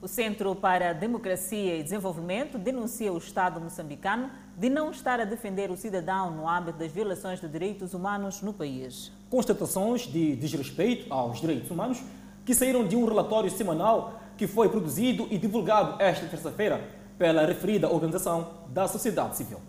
[0.00, 5.24] O Centro para a Democracia e Desenvolvimento denuncia o Estado moçambicano de não estar a
[5.24, 9.12] defender o cidadão no âmbito das violações de direitos humanos no país.
[9.28, 11.98] Constatações de desrespeito aos direitos humanos
[12.44, 17.88] que saíram de um relatório semanal que foi produzido e divulgado esta terça-feira pela referida
[17.88, 19.60] organização da sociedade civil.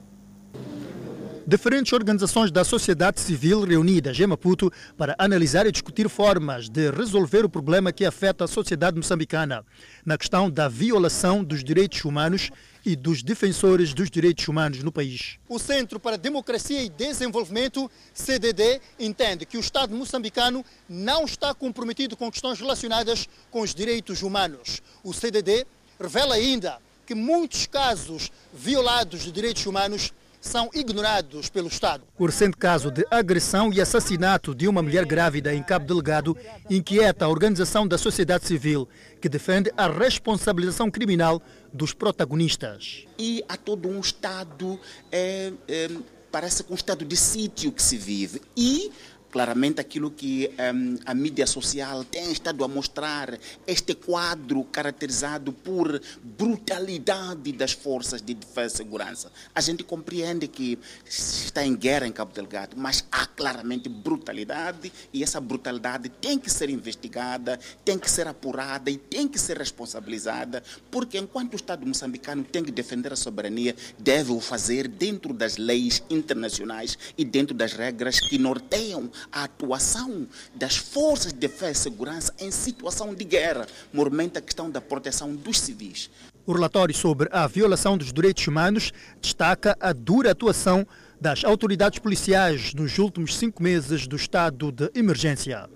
[1.49, 7.45] Diferentes organizações da sociedade civil reunidas em Maputo para analisar e discutir formas de resolver
[7.45, 9.63] o problema que afeta a sociedade moçambicana
[10.05, 12.51] na questão da violação dos direitos humanos
[12.87, 15.37] e dos defensores dos direitos humanos no país.
[15.49, 22.15] O Centro para Democracia e Desenvolvimento, CDD, entende que o Estado moçambicano não está comprometido
[22.15, 24.81] com questões relacionadas com os direitos humanos.
[25.03, 25.67] O CDD
[25.99, 30.13] revela ainda que muitos casos violados de direitos humanos
[30.47, 32.03] são ignorados pelo Estado.
[32.17, 36.35] O recente caso de agressão e assassinato de uma mulher grávida em Cabo Delgado
[36.69, 38.87] inquieta a organização da sociedade civil,
[39.21, 41.41] que defende a responsabilização criminal
[41.73, 43.05] dos protagonistas.
[43.19, 44.79] E há todo um Estado,
[45.11, 45.89] é, é,
[46.31, 48.41] parece que um estado de sítio que se vive.
[48.55, 48.91] E
[49.31, 56.01] claramente aquilo que um, a mídia social tem estado a mostrar, este quadro caracterizado por
[56.23, 59.31] brutalidade das forças de defesa e segurança.
[59.53, 65.23] A gente compreende que está em guerra em Cabo Delgado, mas há claramente brutalidade e
[65.23, 70.63] essa brutalidade tem que ser investigada, tem que ser apurada e tem que ser responsabilizada,
[70.89, 75.57] porque enquanto o Estado moçambicano tem que defender a soberania, deve o fazer dentro das
[75.57, 81.75] leis internacionais e dentro das regras que norteiam a atuação das forças de defesa e
[81.75, 86.09] segurança em situação de guerra, mormente a questão da proteção dos civis.
[86.45, 90.87] O relatório sobre a violação dos direitos humanos destaca a dura atuação
[91.19, 95.69] das autoridades policiais nos últimos cinco meses do estado de emergência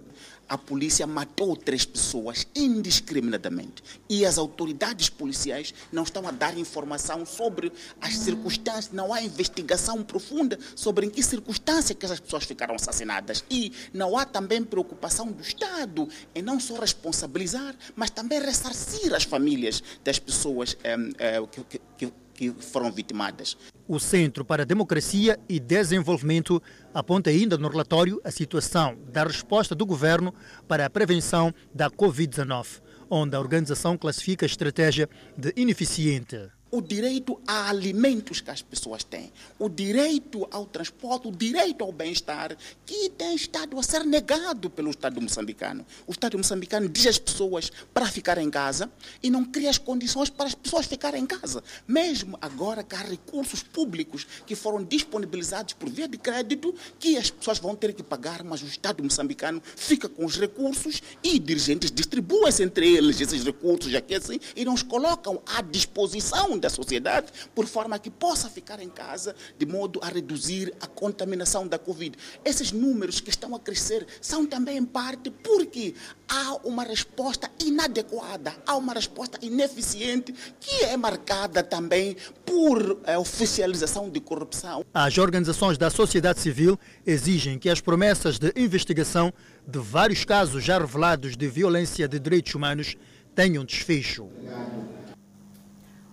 [0.51, 3.81] a polícia matou três pessoas indiscriminadamente.
[4.09, 7.71] E as autoridades policiais não estão a dar informação sobre
[8.01, 13.45] as circunstâncias, não há investigação profunda sobre em que circunstâncias que essas pessoas ficaram assassinadas.
[13.49, 19.23] E não há também preocupação do Estado em não só responsabilizar, mas também ressarcir as
[19.23, 23.55] famílias das pessoas eh, eh, que, que, que foram vitimadas.
[23.87, 26.59] O Centro para a Democracia e Desenvolvimento
[26.91, 30.33] aponta ainda no relatório a situação da resposta do governo
[30.67, 32.81] para a prevenção da Covid-19,
[33.11, 39.03] onde a organização classifica a estratégia de ineficiente o direito a alimentos que as pessoas
[39.03, 42.55] têm, o direito ao transporte, o direito ao bem-estar,
[42.85, 45.85] que tem estado a ser negado pelo Estado moçambicano.
[46.07, 48.89] O Estado moçambicano diz às pessoas para ficar em casa
[49.21, 51.61] e não cria as condições para as pessoas ficarem em casa.
[51.85, 57.29] Mesmo agora que há recursos públicos que foram disponibilizados por via de crédito, que as
[57.29, 61.91] pessoas vão ter que pagar, mas o Estado moçambicano fica com os recursos e dirigentes
[61.91, 67.65] distribuem-se entre eles esses recursos, aquecem e não os colocam à disposição da sociedade, por
[67.65, 72.17] forma que possa ficar em casa, de modo a reduzir a contaminação da Covid.
[72.45, 75.93] Esses números que estão a crescer são também em parte porque
[76.29, 84.09] há uma resposta inadequada, há uma resposta ineficiente que é marcada também por é, oficialização
[84.09, 84.85] de corrupção.
[84.93, 89.33] As organizações da sociedade civil exigem que as promessas de investigação
[89.67, 92.95] de vários casos já revelados de violência de direitos humanos
[93.35, 94.29] tenham desfecho.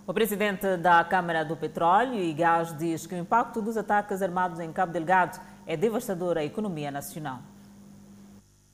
[0.09, 4.59] O presidente da Câmara do Petróleo e Gás diz que o impacto dos ataques armados
[4.59, 7.43] em Cabo Delgado é devastador à economia nacional.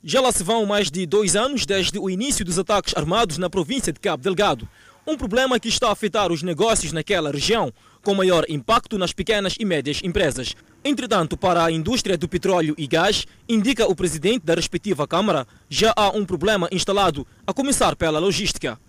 [0.01, 3.49] Já lá se vão mais de dois anos desde o início dos ataques armados na
[3.49, 4.65] província de Cabo Delgado.
[5.05, 7.69] Um problema que está a afetar os negócios naquela região,
[8.01, 10.55] com maior impacto nas pequenas e médias empresas.
[10.85, 15.91] Entretanto, para a indústria do petróleo e gás, indica o presidente da respectiva Câmara, já
[15.97, 18.79] há um problema instalado, a começar pela logística.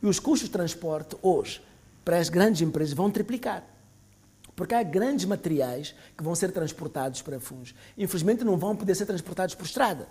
[0.00, 1.60] E os custos de transporte hoje
[2.10, 3.64] para as grandes empresas vão triplicar.
[4.56, 7.72] Porque há grandes materiais que vão ser transportados para fundos.
[7.96, 10.08] Infelizmente, não vão poder ser transportados por estrada,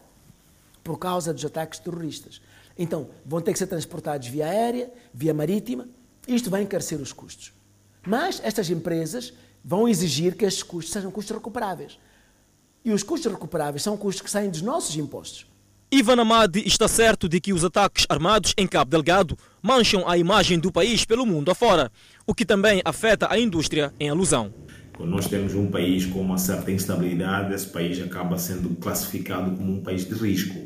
[0.81, 2.41] por causa dos ataques terroristas.
[2.77, 5.89] Então, vão ter que ser transportados via aérea, via marítima.
[6.25, 7.51] Isto vai encarecer os custos.
[8.07, 11.99] Mas estas empresas vão exigir que estes custos sejam custos recuperáveis.
[12.85, 15.45] E os custos recuperáveis são custos que saem dos nossos impostos.
[15.91, 20.59] Ivan Amadi está certo de que os ataques armados em Cabo Delgado mancham a imagem
[20.59, 21.91] do país pelo mundo afora,
[22.27, 24.53] o que também afeta a indústria em alusão.
[24.95, 29.77] Quando nós temos um país com uma certa instabilidade, esse país acaba sendo classificado como
[29.77, 30.59] um país de risco.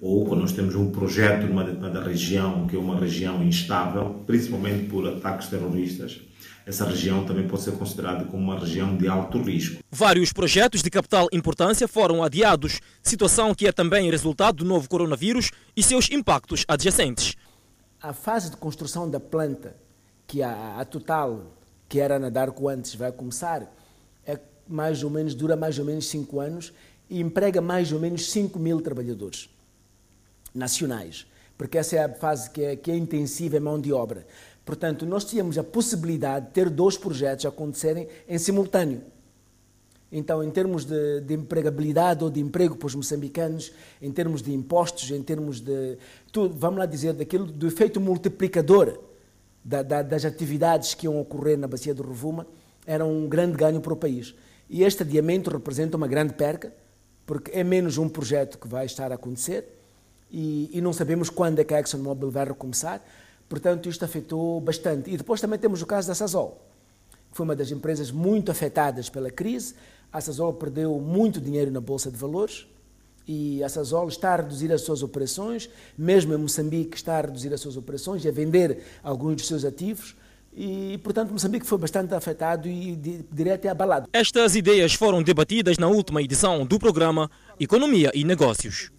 [0.00, 4.84] Ou quando nós temos um projeto numa determinada região, que é uma região instável, principalmente
[4.84, 6.20] por ataques terroristas,
[6.66, 9.82] essa região também pode ser considerada como uma região de alto risco.
[9.90, 15.50] Vários projetos de capital importância foram adiados, situação que é também resultado do novo coronavírus
[15.76, 17.34] e seus impactos adjacentes.
[18.00, 19.76] A fase de construção da planta,
[20.26, 21.52] que a, a Total,
[21.88, 23.72] que era na Darko antes, vai começar,
[24.26, 24.38] é
[24.68, 26.72] mais ou menos, dura mais ou menos 5 anos
[27.10, 29.50] e emprega mais ou menos 5 mil trabalhadores
[30.54, 31.26] nacionais,
[31.58, 34.26] porque essa é a fase que é, que é intensiva em mão de obra.
[34.64, 39.02] Portanto, nós tínhamos a possibilidade de ter dois projetos acontecerem em simultâneo.
[40.10, 44.52] Então, em termos de, de, empregabilidade ou de emprego para os moçambicanos, em termos de
[44.52, 45.96] impostos, em termos de
[46.30, 48.98] tudo, vamos lá dizer, daquilo do efeito multiplicador
[49.64, 52.46] da, da, das atividades que iam ocorrer na bacia do Rovuma,
[52.86, 54.34] era um grande ganho para o país.
[54.68, 56.72] E este adiamento representa uma grande perca,
[57.24, 59.66] porque é menos um projeto que vai estar a acontecer
[60.30, 63.04] e, e não sabemos quando é que a ExxonMobil vai recomeçar.
[63.52, 65.10] Portanto, isto afetou bastante.
[65.10, 66.58] E depois também temos o caso da Sasol,
[67.32, 69.74] foi uma das empresas muito afetadas pela crise.
[70.10, 72.66] A Sasol perdeu muito dinheiro na Bolsa de Valores
[73.28, 77.52] e a Sasol está a reduzir as suas operações, mesmo em Moçambique está a reduzir
[77.52, 80.16] as suas operações e a vender alguns dos seus ativos.
[80.56, 82.96] E, portanto, Moçambique foi bastante afetado e
[83.30, 84.08] diria até abalado.
[84.14, 87.30] Estas ideias foram debatidas na última edição do programa
[87.60, 88.90] Economia e Negócios.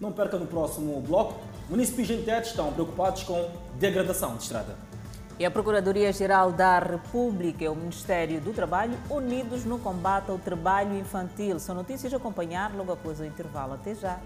[0.00, 1.51] Não perca no próximo bloco.
[1.68, 3.48] Municípios Tete estão preocupados com
[3.78, 4.76] degradação de estrada.
[5.38, 10.96] E a Procuradoria-Geral da República e o Ministério do Trabalho unidos no combate ao trabalho
[10.98, 11.58] infantil.
[11.58, 13.74] São notícias a acompanhar logo após o intervalo.
[13.74, 14.20] Até já.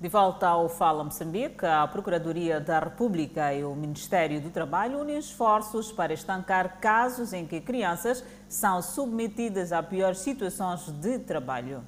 [0.00, 5.18] De volta ao Fala Moçambique, a Procuradoria da República e o Ministério do Trabalho unem
[5.18, 11.82] esforços para estancar casos em que crianças são submetidas a piores situações de trabalho.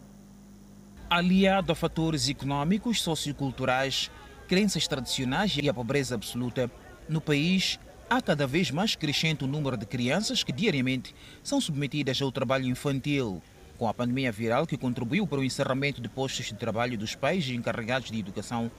[1.11, 4.09] Aliado a fatores econômicos, socioculturais,
[4.47, 6.71] crenças tradicionais e a pobreza absoluta,
[7.09, 12.23] no país há cada vez mais crescente o número de crianças que diariamente são submetidas
[12.23, 13.43] ao trabalho infantil.
[13.77, 17.49] Com a pandemia viral que contribuiu para o encerramento de postos de trabalho dos pais
[17.49, 18.71] encarregados de educação,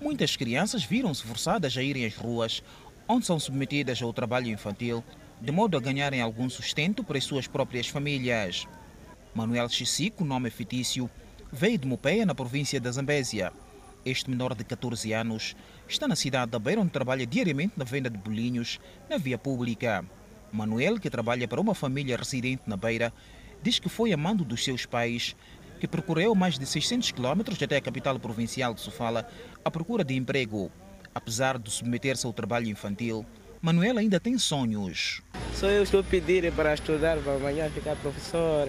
[0.00, 2.62] muitas crianças viram-se forçadas a irem às ruas,
[3.06, 5.04] onde são submetidas ao trabalho infantil,
[5.38, 8.66] de modo a ganharem algum sustento para as suas próprias famílias.
[9.34, 11.10] Manuel Chissico, nome fictício,
[11.54, 13.52] veio de Mopeia, na província da Zambésia.
[14.04, 15.54] Este menor de 14 anos
[15.88, 20.04] está na cidade da Beira, onde trabalha diariamente na venda de bolinhos na via pública.
[20.52, 23.12] Manuel, que trabalha para uma família residente na Beira,
[23.62, 25.36] diz que foi amando dos seus pais
[25.78, 29.28] que percorreu mais de 600 quilómetros até a capital provincial de Sofala
[29.64, 30.72] à procura de emprego.
[31.14, 33.24] Apesar de submeter-se ao trabalho infantil,
[33.62, 35.22] Manuel ainda tem sonhos.
[35.54, 38.68] Só eu estou a pedir para estudar para amanhã ficar professor.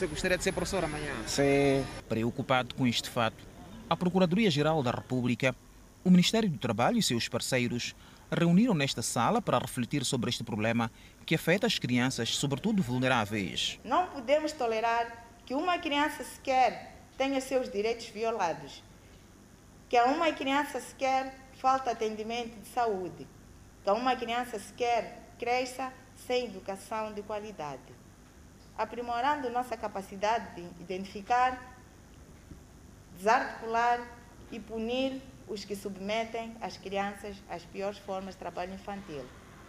[0.00, 1.12] Você gostaria de ser professor amanhã?
[1.26, 1.84] Sim.
[2.08, 3.46] Preocupado com este fato,
[3.86, 5.54] a Procuradoria-Geral da República,
[6.02, 7.94] o Ministério do Trabalho e seus parceiros
[8.32, 10.90] reuniram nesta sala para refletir sobre este problema
[11.26, 13.78] que afeta as crianças, sobretudo vulneráveis.
[13.84, 18.82] Não podemos tolerar que uma criança sequer tenha seus direitos violados,
[19.86, 23.28] que a uma criança sequer falta atendimento de saúde,
[23.84, 25.92] que a uma criança sequer cresça
[26.26, 27.99] sem educação de qualidade.
[28.76, 31.76] Aprimorando nossa capacidade de identificar,
[33.16, 34.00] desarticular
[34.50, 39.24] e punir os que submetem as crianças às piores formas de trabalho infantil.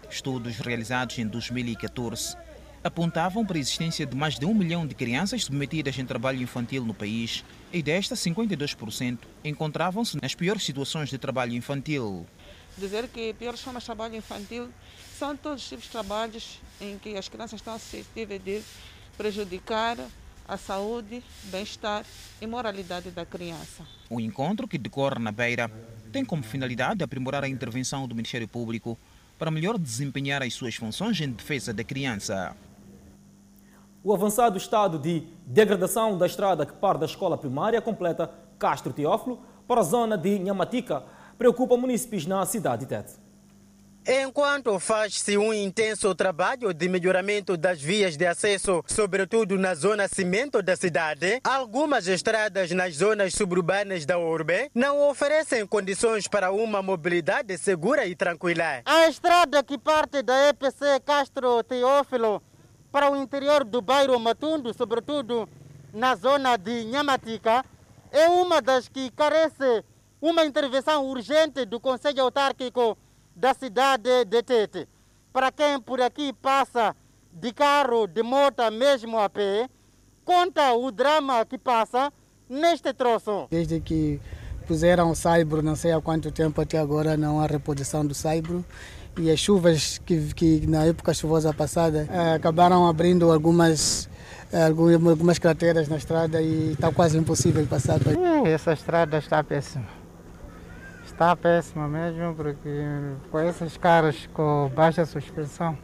[0.10, 2.38] Estudos realizados em 2014
[2.84, 6.84] apontavam para a existência de mais de um milhão de crianças submetidas em trabalho infantil
[6.84, 12.26] no país e destas, 52% encontravam-se nas piores situações de trabalho infantil.
[12.78, 14.70] Dizer que piores formas de trabalho infantil
[15.18, 18.64] são todos os tipos de trabalhos em que as crianças estão suscetíveis de
[19.22, 19.98] prejudicar
[20.48, 22.04] a saúde, bem-estar
[22.42, 23.84] e moralidade da criança.
[24.10, 25.70] O encontro, que decorre na Beira,
[26.12, 28.98] tem como finalidade aprimorar a intervenção do Ministério Público
[29.38, 32.58] para melhor desempenhar as suas funções em defesa da criança.
[34.04, 39.40] O avançado estado de degradação da estrada que parte da escola primária completa Castro Teófilo
[39.68, 41.04] para a zona de Nhamatica
[41.38, 43.14] preocupa munícipes na cidade de Tete.
[44.08, 50.60] Enquanto faz-se um intenso trabalho de melhoramento das vias de acesso, sobretudo na zona cimento
[50.64, 57.56] da cidade, algumas estradas nas zonas suburbanas da urbe não oferecem condições para uma mobilidade
[57.60, 58.82] segura e tranquila.
[58.86, 62.42] A estrada que parte da EPC Castro Teófilo
[62.92, 65.48] para o interior do bairro Matundo, sobretudo
[65.94, 67.64] na zona de Nhamatica,
[68.12, 69.86] é uma das que carece
[70.20, 72.98] uma intervenção urgente do Conselho Autárquico
[73.36, 74.88] da cidade de Tete.
[75.32, 76.96] Para quem por aqui passa
[77.32, 79.70] de carro, de moto, mesmo a pé,
[80.26, 82.12] conta o drama que passa
[82.50, 83.48] neste troço.
[83.50, 84.20] Desde que
[84.68, 88.64] puseram o saibro, não sei há quanto tempo até agora não há reposição do saibro
[89.18, 94.10] e as chuvas que, que na época chuvosa passada eh, acabaram abrindo algumas
[94.52, 98.00] eh, algumas crateras na estrada e está quase impossível passar.
[98.08, 100.01] Hum, essa estrada está péssima.
[101.12, 102.70] Está péssima mesmo, porque
[103.30, 105.78] com esses carros com baixa suspensão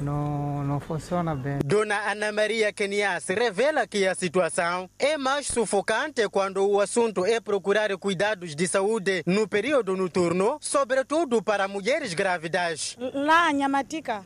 [0.00, 1.58] não, não funciona bem.
[1.64, 7.38] Dona Ana Maria Kenias revela que a situação é mais sufocante quando o assunto é
[7.38, 12.96] procurar cuidados de saúde no período noturno, sobretudo para mulheres grávidas.
[12.98, 14.24] Lá em Nhamatica,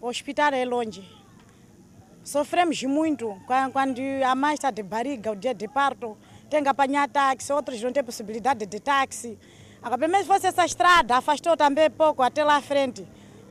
[0.00, 1.02] o hospital é longe.
[2.22, 3.36] Sofremos muito
[3.72, 6.16] quando a mãe está de barriga, o dia de parto,
[6.48, 9.38] tem que apanhar táxi, outros não têm possibilidade de táxi.
[9.82, 13.06] Agora, mesmo fosse essa estrada, afastou também pouco até lá à frente.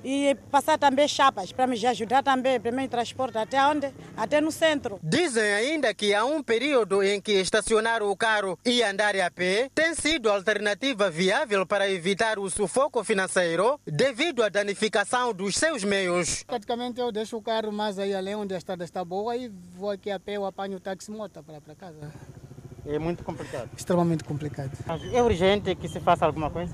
[0.05, 3.91] e passar também chapas para me ajudar também para me transporte até onde?
[4.15, 4.99] Até no centro.
[5.01, 9.67] Dizem ainda que há um período em que estacionar o carro e andar a pé
[9.73, 16.43] tem sido alternativa viável para evitar o sufoco financeiro devido à danificação dos seus meios.
[16.43, 19.89] Praticamente eu deixo o carro mais aí além onde a estrada está boa e vou
[19.89, 22.44] aqui a pé, eu apanho o táxi moto para para casa.
[22.87, 23.69] É muito complicado.
[23.75, 24.71] Extremamente complicado.
[25.11, 26.73] É urgente que se faça alguma coisa?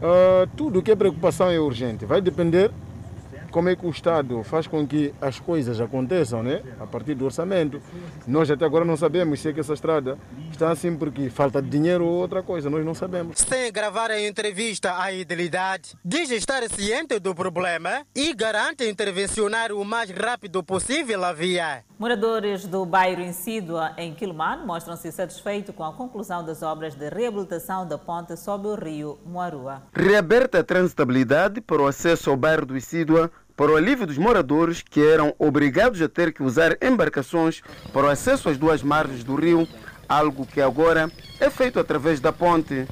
[0.00, 2.04] Uh, tudo que é preocupação é urgente.
[2.04, 2.70] Vai depender
[3.50, 6.62] como é que o Estado faz com que as coisas aconteçam, né?
[6.80, 7.80] A partir do orçamento.
[8.26, 10.18] Nós até agora não sabemos se é que essa estrada
[10.58, 13.38] está assim porque falta de dinheiro ou outra coisa, nós não sabemos.
[13.38, 19.84] Sem gravar a entrevista à idilidade, diz estar ciente do problema e garante intervencionar o
[19.84, 21.84] mais rápido possível a via.
[21.96, 27.86] Moradores do bairro Insídua, em Quilomano, mostram-se satisfeitos com a conclusão das obras de reabilitação
[27.86, 29.82] da ponte sobre o rio Moarua.
[29.94, 34.82] Reaberta a transitabilidade para o acesso ao bairro do Insídua para o alívio dos moradores
[34.82, 37.60] que eram obrigados a ter que usar embarcações
[37.92, 39.66] para o acesso às duas margens do rio,
[40.08, 42.86] algo que agora é feito através da ponte.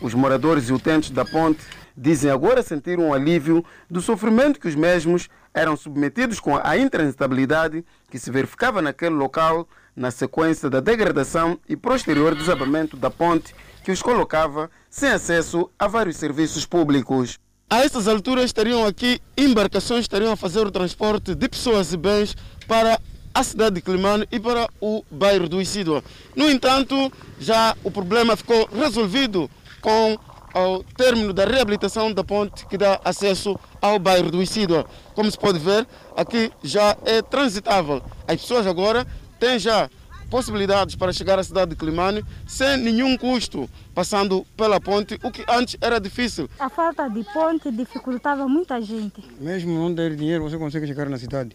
[0.00, 1.60] Os moradores e utentes da ponte
[1.96, 7.84] dizem agora sentir um alívio do sofrimento que os mesmos eram submetidos com a intransitabilidade
[8.10, 13.54] que se verificava naquele local na sequência da degradação e posterior desabamento da ponte
[13.84, 17.38] que os colocava sem acesso a vários serviços públicos.
[17.68, 22.36] A estas alturas estariam aqui embarcações estariam a fazer o transporte de pessoas e bens
[22.66, 22.98] para
[23.34, 26.02] a cidade de Climano e para o bairro do Isidua.
[26.36, 30.18] No entanto, já o problema ficou resolvido com
[30.54, 34.86] o término da reabilitação da ponte que dá acesso ao bairro do Isidua.
[35.14, 38.02] Como se pode ver, aqui já é transitável.
[38.28, 39.06] As pessoas agora
[39.40, 39.88] têm já
[40.30, 45.44] possibilidades para chegar à cidade de Climane sem nenhum custo, passando pela ponte, o que
[45.46, 46.48] antes era difícil.
[46.58, 49.22] A falta de ponte dificultava muita gente.
[49.38, 51.54] Mesmo não ter dinheiro, você consegue chegar na cidade.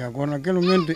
[0.00, 0.94] E agora, naquele momento,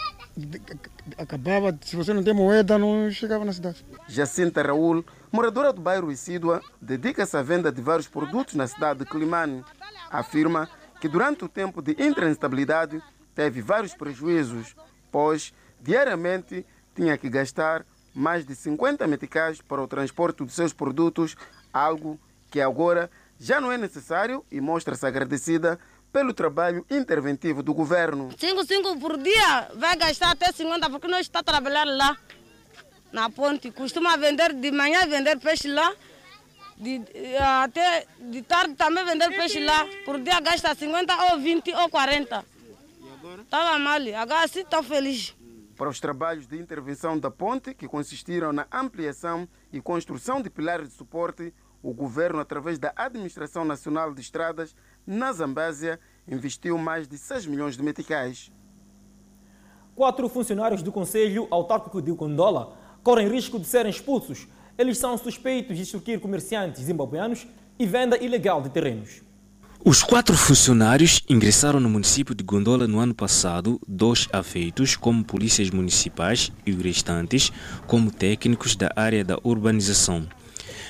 [1.18, 3.84] acabava, se você não tem moeda, não chegava na cidade.
[4.09, 9.05] Jacinta Raul, moradora do bairro Isídua, dedica-se à venda de vários produtos na cidade de
[9.05, 9.62] Climane.
[10.11, 10.70] Afirma
[11.02, 13.02] que durante o tempo de intransitabilidade
[13.34, 14.74] teve vários prejuízos,
[15.12, 15.52] pois
[15.82, 17.84] diariamente tinha que gastar
[18.14, 21.36] mais de 50 meticais para o transporte dos seus produtos,
[21.70, 22.18] algo
[22.50, 25.78] que agora já não é necessário e mostra-se agradecida
[26.14, 28.30] pelo trabalho interventivo do governo.
[28.38, 32.16] 5, 5 por dia, vai gastar até 50 porque nós está trabalhando lá
[33.12, 33.72] na ponte.
[33.72, 35.92] Costuma vender de manhã, vender peixe lá,
[36.76, 37.02] de,
[37.64, 39.88] até de tarde também vender peixe lá.
[40.04, 42.44] Por dia gasta 50 ou 20 ou 40.
[43.02, 43.42] E agora?
[43.42, 45.34] Estava mal, agora sim estou feliz
[45.76, 50.88] para os trabalhos de intervenção da ponte, que consistiram na ampliação e construção de pilares
[50.88, 51.52] de suporte,
[51.84, 54.74] o governo, através da Administração Nacional de Estradas,
[55.07, 58.50] na Zambésia, investiu mais de 6 milhões de meticais.
[59.94, 64.48] Quatro funcionários do Conselho Autárquico de Gondola correm risco de serem expulsos.
[64.76, 67.46] Eles são suspeitos de extorquir comerciantes zimbabueanos
[67.78, 69.22] e venda ilegal de terrenos.
[69.86, 75.68] Os quatro funcionários ingressaram no município de Gondola no ano passado, dois afeitos como polícias
[75.68, 77.52] municipais e os restantes
[77.86, 80.26] como técnicos da área da urbanização.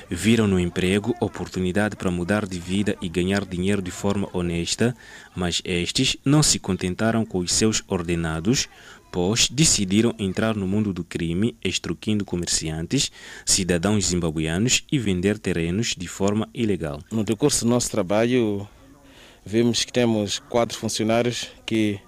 [0.09, 4.95] Viram no emprego oportunidade para mudar de vida e ganhar dinheiro de forma honesta,
[5.35, 8.69] mas estes não se contentaram com os seus ordenados,
[9.11, 13.11] pois decidiram entrar no mundo do crime, extorquindo comerciantes,
[13.45, 17.01] cidadãos zimbabueanos e vender terrenos de forma ilegal.
[17.11, 18.67] No decurso do nosso trabalho,
[19.43, 21.99] vimos que temos quatro funcionários que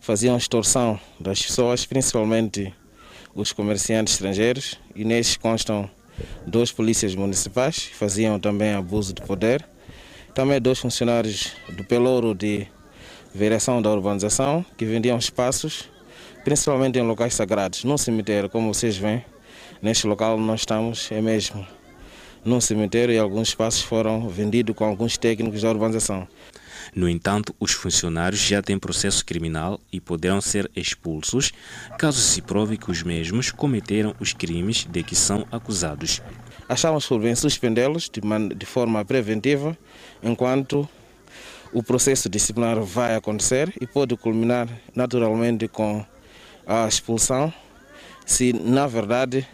[0.00, 2.72] faziam extorsão das pessoas, principalmente
[3.34, 5.90] os comerciantes estrangeiros, e nesses constam
[6.46, 9.64] dois polícias municipais faziam também abuso de poder,
[10.34, 12.66] também dois funcionários do Pelouro de
[13.34, 15.88] Vereação da Urbanização que vendiam espaços,
[16.44, 19.24] principalmente em locais sagrados, num cemitério, como vocês veem,
[19.82, 21.66] neste local nós estamos, é mesmo
[22.44, 26.28] num cemitério e alguns espaços foram vendidos com alguns técnicos da urbanização.
[26.94, 31.52] No entanto, os funcionários já têm processo criminal e poderão ser expulsos
[31.98, 36.20] caso se prove que os mesmos cometeram os crimes de que são acusados.
[36.68, 38.10] Achamos por bem suspendê-los
[38.56, 39.76] de, forma preventiva,
[40.22, 40.88] enquanto
[41.72, 46.04] o processo disciplinar vai acontecer e pode culminar naturalmente com
[46.66, 47.52] a expulsão,
[48.24, 49.46] se na verdade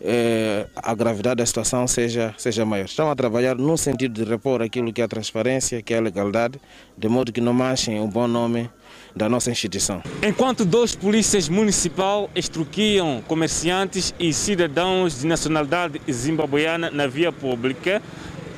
[0.00, 2.84] eh, a gravidade da situação seja, seja maior.
[2.84, 6.00] Estão a trabalhar no sentido de repor aquilo que é a transparência, que é a
[6.00, 6.60] legalidade,
[6.96, 8.70] de modo que não manchem o bom nome
[9.14, 10.02] da nossa instituição.
[10.22, 18.02] Enquanto dois polícias municipal extruquiam comerciantes e cidadãos de nacionalidade zimbabueana na via pública,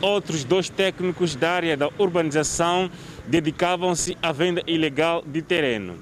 [0.01, 2.91] outros dois técnicos da área da urbanização
[3.27, 5.95] dedicavam-se à venda ilegal de terreno.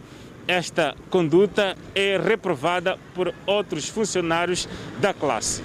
[0.48, 4.66] Esta conduta é reprovada por outros funcionários
[4.98, 5.60] da classe.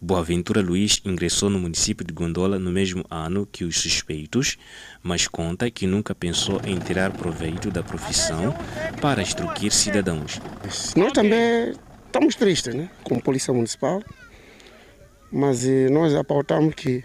[0.00, 4.58] Boaventura Luiz ingressou no município de Gondola no mesmo ano que os suspeitos,
[5.04, 8.52] mas conta que nunca pensou em tirar proveito da profissão
[9.00, 10.40] para extorquir cidadãos.
[10.96, 14.02] Nós também estamos tristes né, com a Polícia Municipal,
[15.30, 17.04] mas eh, nós apontamos que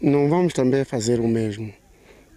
[0.00, 1.74] não vamos também fazer o mesmo,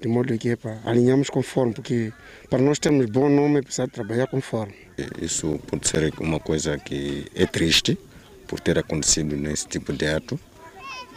[0.01, 2.13] de modo que epa, alinhamos conforme, porque
[2.49, 4.73] para nós termos bom nome é preciso trabalhar conforme.
[5.21, 7.97] Isso pode ser uma coisa que é triste
[8.47, 10.39] por ter acontecido nesse tipo de ato.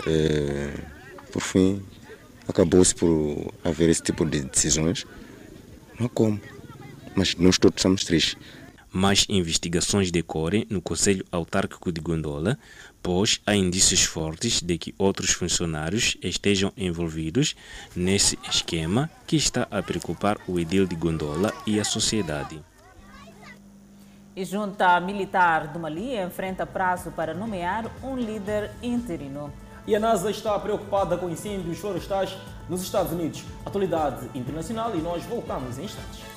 [0.06, 0.70] É,
[1.30, 1.82] por fim,
[2.48, 5.06] acabou-se por haver esse tipo de decisões.
[5.98, 6.40] Não há como,
[7.14, 8.36] mas nós todos estamos tristes.
[8.90, 12.58] Mais investigações decorrem no Conselho Autárquico de Gondola,
[13.02, 17.56] pois há indícios fortes de que outros funcionários estejam envolvidos
[17.96, 22.62] nesse esquema que está a preocupar o edil de Gondola e a sociedade.
[24.34, 29.52] E junta militar do Mali enfrenta prazo para nomear um líder interino.
[29.86, 32.34] E a NASA está preocupada com incêndios florestais
[32.68, 33.44] nos Estados Unidos.
[33.66, 36.31] Atualidade internacional e nós voltamos em instantes.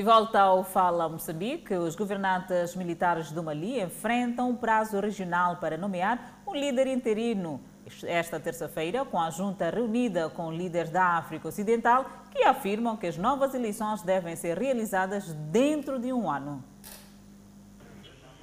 [0.00, 5.76] De volta ao Fala Moçambique, os governantes militares do Mali enfrentam um prazo regional para
[5.76, 7.60] nomear um líder interino.
[8.04, 13.18] Esta terça-feira, com a junta reunida com líderes da África Ocidental, que afirmam que as
[13.18, 16.64] novas eleições devem ser realizadas dentro de um ano.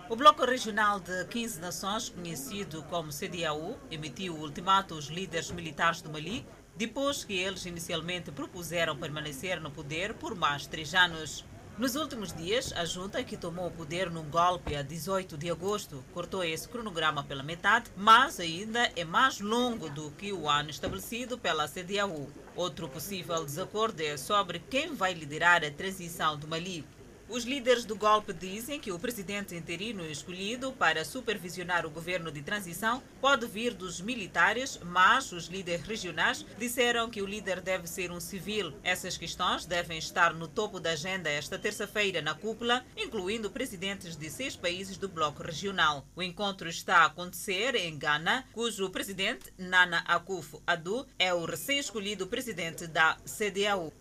[0.08, 6.04] O Bloco Regional de 15 Nações, conhecido como CDAO, emitiu o ultimato aos líderes militares
[6.04, 6.46] do Mali
[6.78, 11.44] depois que eles inicialmente propuseram permanecer no poder por mais três anos.
[11.76, 16.04] Nos últimos dias, a junta que tomou o poder num golpe a 18 de agosto
[16.14, 21.38] cortou esse cronograma pela metade, mas ainda é mais longo do que o ano estabelecido
[21.38, 22.28] pela CDAO.
[22.56, 26.84] Outro possível desacordo é sobre quem vai liderar a transição do Mali.
[27.30, 32.42] Os líderes do golpe dizem que o presidente interino escolhido para supervisionar o governo de
[32.42, 38.12] transição pode vir dos militares, mas os líderes regionais disseram que o líder deve ser
[38.12, 38.74] um civil.
[38.82, 44.30] Essas questões devem estar no topo da agenda esta terça-feira na cúpula, incluindo presidentes de
[44.30, 46.08] seis países do bloco regional.
[46.16, 52.88] O encontro está a acontecer em Ghana, cujo presidente, Nana Akufo-Addo, é o recém-escolhido presidente
[52.88, 53.92] da CDAO.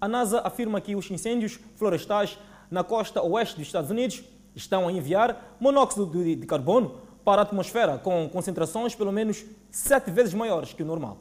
[0.00, 2.38] A NASA afirma que os incêndios florestais
[2.70, 4.22] na costa oeste dos Estados Unidos
[4.56, 10.32] estão a enviar monóxido de carbono para a atmosfera com concentrações pelo menos sete vezes
[10.32, 11.18] maiores que o normal.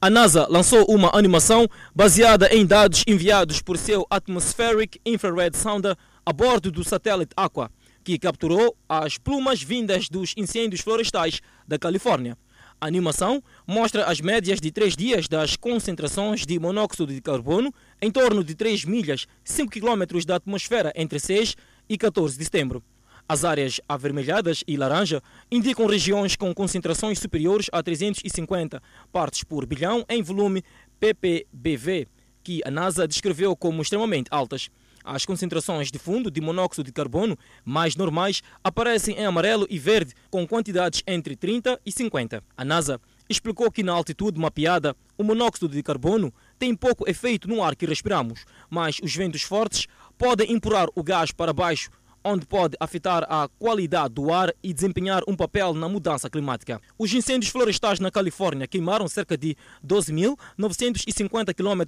[0.00, 5.94] A NASA lançou uma animação baseada em dados enviados por seu Atmospheric Infrared Sounder
[6.24, 7.70] a bordo do satélite Aqua,
[8.02, 12.38] que capturou as plumas vindas dos incêndios florestais da Califórnia.
[12.80, 18.08] A animação mostra as médias de três dias das concentrações de monóxido de carbono em
[18.08, 21.56] torno de 3 milhas, 5 quilômetros da atmosfera entre 6
[21.88, 22.80] e 14 de setembro.
[23.28, 25.20] As áreas avermelhadas e laranja
[25.50, 30.62] indicam regiões com concentrações superiores a 350 partes por bilhão em volume
[31.00, 32.06] ppbv,
[32.44, 34.70] que a NASA descreveu como extremamente altas.
[35.04, 40.14] As concentrações de fundo de monóxido de carbono mais normais aparecem em amarelo e verde,
[40.30, 42.42] com quantidades entre 30 e 50.
[42.56, 47.62] A NASA explicou que na altitude mapeada, o monóxido de carbono tem pouco efeito no
[47.62, 49.86] ar que respiramos, mas os ventos fortes
[50.16, 51.90] podem empurrar o gás para baixo,
[52.24, 56.80] onde pode afetar a qualidade do ar e desempenhar um papel na mudança climática.
[56.98, 61.82] Os incêndios florestais na Califórnia queimaram cerca de 12.950 km,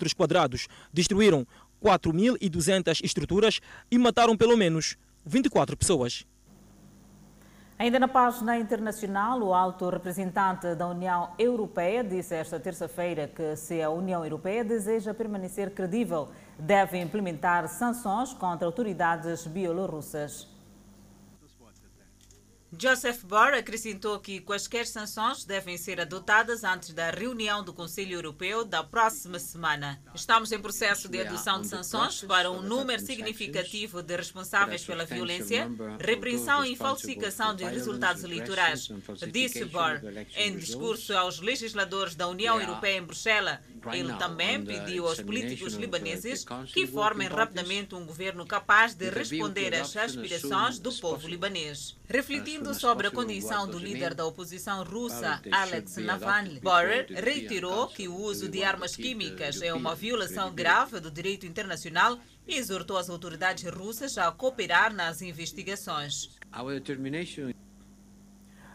[0.92, 1.46] destruíram
[1.82, 3.60] 4.200 estruturas
[3.90, 6.26] e mataram pelo menos 24 pessoas.
[7.80, 13.80] Ainda na página internacional, o alto representante da União Europeia disse esta terça-feira que, se
[13.80, 16.28] a União Europeia deseja permanecer credível,
[16.58, 20.46] deve implementar sanções contra autoridades bielorrussas.
[22.78, 28.64] Joseph Borrell acrescentou que quaisquer sanções devem ser adotadas antes da reunião do Conselho Europeu
[28.64, 30.00] da próxima semana.
[30.14, 35.68] Estamos em processo de adoção de sanções para um número significativo de responsáveis pela violência,
[35.98, 38.88] repreensão e falsificação de resultados eleitorais,
[39.32, 43.58] disse Borrell em discurso aos legisladores da União Europeia em Bruxelas.
[43.92, 49.96] Ele também pediu aos políticos libaneses que formem rapidamente um governo capaz de responder às
[49.96, 51.98] aspirações do povo libanês.
[52.60, 58.14] Refletindo sobre a condição do líder da oposição russa, Alex Navalny, Borrell reiterou que o
[58.14, 63.64] uso de armas químicas é uma violação grave do direito internacional e exortou as autoridades
[63.72, 66.36] russas a cooperar nas investigações.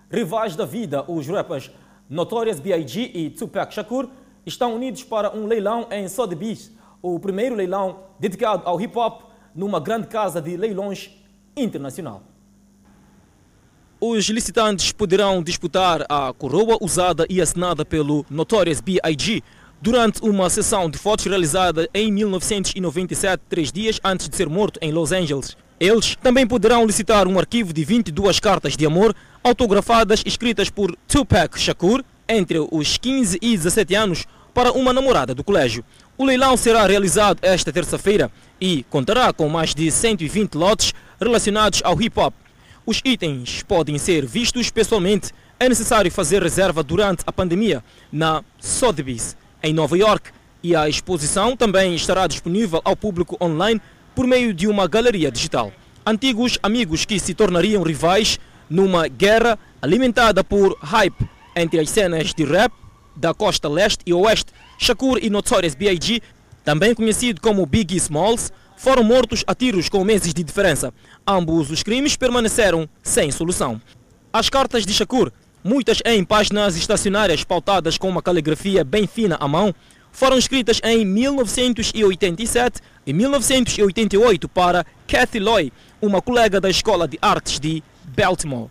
[0.10, 1.70] rivais da vida, os rappers
[2.10, 3.12] Notorious B.I.G.
[3.14, 4.10] e Tupac Shakur,
[4.46, 6.72] estão unidos para um leilão em Sotheby's,
[7.04, 11.12] o primeiro leilão dedicado ao hip-hop numa grande casa de leilões
[11.56, 12.35] internacional.
[14.00, 19.42] Os licitantes poderão disputar a coroa usada e assinada pelo Notorious B.I.G.
[19.82, 24.92] durante uma sessão de fotos realizada em 1997, três dias antes de ser morto em
[24.92, 25.56] Los Angeles.
[25.80, 31.58] Eles também poderão licitar um arquivo de 22 cartas de amor autografadas escritas por Tupac
[31.58, 35.86] Shakur entre os 15 e 17 anos para uma namorada do colégio.
[36.18, 38.30] O leilão será realizado esta terça-feira
[38.60, 42.34] e contará com mais de 120 lotes relacionados ao hip hop.
[42.86, 45.32] Os itens podem ser vistos pessoalmente.
[45.60, 50.30] É necessário fazer reserva durante a pandemia na Sotheby's, em Nova York,
[50.62, 53.82] e a exposição também estará disponível ao público online
[54.14, 55.74] por meio de uma galeria digital.
[56.06, 62.44] Antigos amigos que se tornariam rivais numa guerra alimentada por hype entre as cenas de
[62.44, 62.72] rap
[63.16, 66.22] da costa leste e oeste, Shakur e Notorious B.I.G.,
[66.64, 70.94] também conhecido como Biggie Smalls, foram mortos a tiros com meses de diferença.
[71.26, 73.82] Ambos os crimes permaneceram sem solução.
[74.32, 75.32] As cartas de Shakur,
[75.64, 79.74] muitas em páginas estacionárias pautadas com uma caligrafia bem fina à mão,
[80.12, 87.60] foram escritas em 1987 e 1988 para Kathy Loy, uma colega da Escola de Artes
[87.60, 87.84] de
[88.16, 88.70] Baltimore.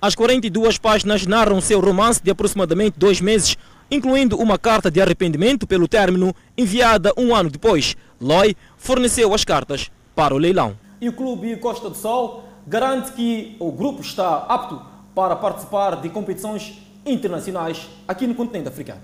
[0.00, 3.56] As 42 páginas narram seu romance de aproximadamente dois meses,
[3.90, 7.96] incluindo uma carta de arrependimento pelo término enviada um ano depois.
[8.20, 10.76] Loy forneceu as cartas para o leilão.
[11.00, 14.78] E o Clube Costa do Sol garante que o grupo está apto
[15.14, 19.00] para participar de competições internacionais aqui no continente africano.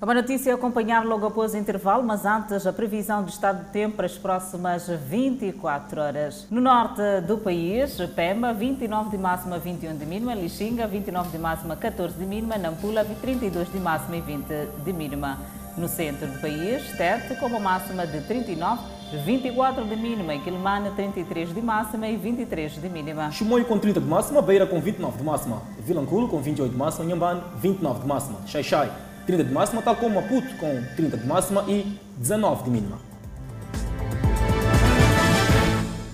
[0.00, 3.64] É uma notícia a acompanhar logo após o intervalo, mas antes a previsão do estado
[3.64, 6.46] de tempo para as próximas 24 horas.
[6.48, 11.74] No norte do país, Pemba, 29 de máxima, 21 de mínima, Lixinga, 29 de máxima,
[11.74, 14.46] 14 de mínima, Nampula, 32 de máxima e 20
[14.84, 15.38] de mínima.
[15.76, 20.90] No centro do país, Tete, com uma máxima de 39, 24 de mínima, em Quilmane,
[20.90, 23.30] 33 de máxima e 23 de mínima.
[23.30, 27.04] Chimoio com 30 de máxima, Beira com 29 de máxima, Vilanculo com 28 de máxima,
[27.06, 28.90] Nhambane 29 de máxima, Xaixai
[29.26, 32.98] 30 de máxima, tal como Maputo com 30 de máxima e 19 de mínima.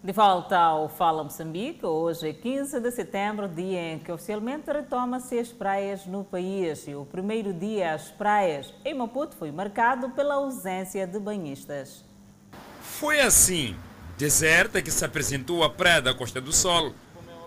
[0.02, 5.38] De volta ao Fala Moçambique, hoje é 15 de setembro, dia em que oficialmente retoma-se
[5.38, 6.86] as praias no país.
[6.86, 12.03] E o primeiro dia às praias em Maputo foi marcado pela ausência de banhistas.
[12.98, 13.74] Foi assim,
[14.16, 16.94] deserta, que se apresentou a Praia da Costa do Sol,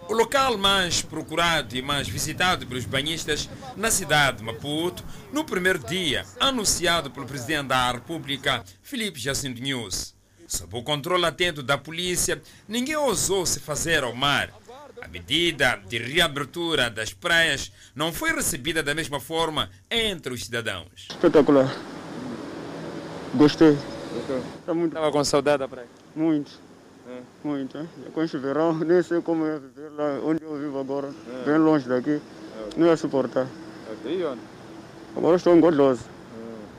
[0.09, 5.79] o local mais procurado e mais visitado pelos banhistas na cidade de Maputo, no primeiro
[5.79, 10.13] dia, anunciado pelo presidente da República, Felipe Jacinto News.
[10.47, 14.53] Sob o controle atento da polícia, ninguém ousou se fazer ao mar.
[15.01, 21.07] A medida de reabertura das praias não foi recebida da mesma forma entre os cidadãos.
[21.09, 21.73] Espetacular.
[23.33, 23.77] Gostei.
[24.85, 25.87] Estava com saudade da praia?
[26.15, 26.51] Muito.
[27.43, 27.87] Muito, hein?
[28.13, 31.09] Com este verão, nem sei como é viver lá onde eu vivo agora,
[31.45, 32.19] bem longe daqui.
[32.75, 33.47] Não ia suportar.
[33.91, 34.41] Aqui onde?
[35.15, 36.03] Agora estou em Godloso.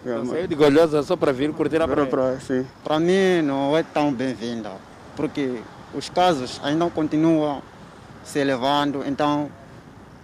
[0.02, 2.10] Então saiu de Golhosa só para vir curtir a Para praia?
[2.10, 2.66] praia, sim.
[2.84, 4.72] Para mim não é tão bem-vinda,
[5.16, 5.60] porque
[5.92, 7.62] os casos ainda continuam
[8.22, 9.50] se elevando, então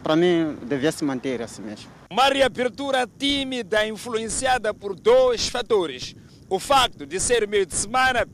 [0.03, 1.91] para mim devia se manter assim mesmo.
[2.11, 6.15] Uma reabertura tímida influenciada por dois fatores.
[6.55, 8.29] O facto de ser meio de semana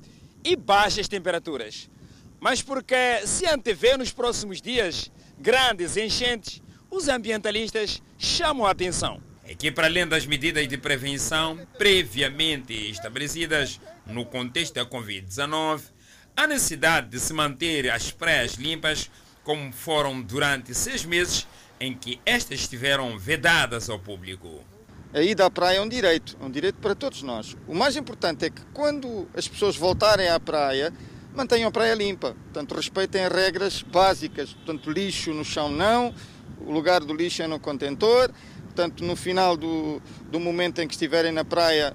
[0.45, 1.89] e baixas temperaturas.
[2.39, 6.61] Mas porque se antevê nos próximos dias grandes enchentes,
[6.91, 9.23] os ambientalistas chamam a atenção.
[9.43, 15.81] É que para além das medidas de prevenção previamente estabelecidas no contexto da Covid-19,
[16.37, 19.11] há necessidade de se manter as praias limpas
[19.43, 21.47] como foram durante seis meses
[21.81, 24.63] em que estas estiveram vedadas ao público.
[25.13, 27.57] A ida à praia é um direito, é um direito para todos nós.
[27.67, 30.93] O mais importante é que quando as pessoas voltarem à praia,
[31.35, 32.37] mantenham a praia limpa.
[32.45, 34.53] Portanto, respeitem as regras básicas.
[34.53, 36.15] Portanto, lixo no chão não,
[36.61, 38.31] o lugar do lixo é no contentor.
[38.67, 40.01] Portanto, no final do,
[40.31, 41.93] do momento em que estiverem na praia,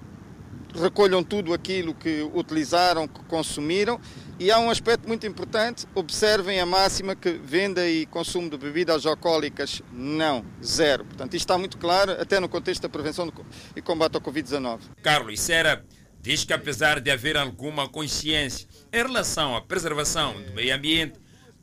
[0.74, 3.98] recolham tudo aquilo que utilizaram, que consumiram.
[4.38, 9.06] E há um aspecto muito importante: observem a máxima que venda e consumo de bebidas
[9.06, 11.06] alcoólicas não, zero.
[11.06, 13.32] Portanto, isto está muito claro, até no contexto da prevenção
[13.76, 14.80] e combate ao Covid-19.
[15.02, 15.86] Carlos Sera
[16.22, 21.14] diz que apesar de haver alguma consciência em relação à preservação do meio ambiente,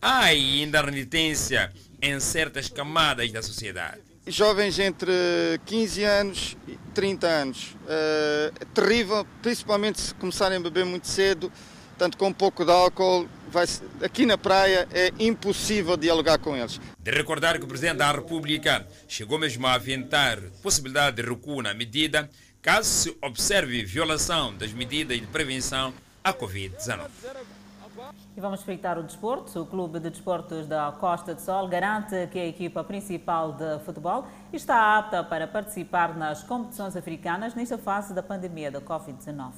[0.01, 1.71] há ainda renitência
[2.01, 4.01] em certas camadas da sociedade.
[4.27, 5.13] Jovens entre
[5.67, 7.77] 15 anos e 30 anos.
[7.89, 11.53] É terrível, principalmente se começarem a beber muito cedo,
[12.03, 13.65] tanto com um pouco de álcool, vai,
[14.03, 16.81] aqui na praia é impossível dialogar com eles.
[16.99, 21.73] De recordar que o Presidente da República chegou mesmo a aventar possibilidade de recuo na
[21.73, 22.29] medida
[22.61, 25.95] caso se observe violação das medidas de prevenção
[26.25, 27.07] à Covid-19.
[28.37, 29.61] E vamos espreitar o desporto.
[29.61, 34.27] O Clube de Desportos da Costa de Sol garante que a equipa principal de futebol
[34.53, 39.53] está apta para participar nas competições africanas nesta fase da pandemia da Covid-19.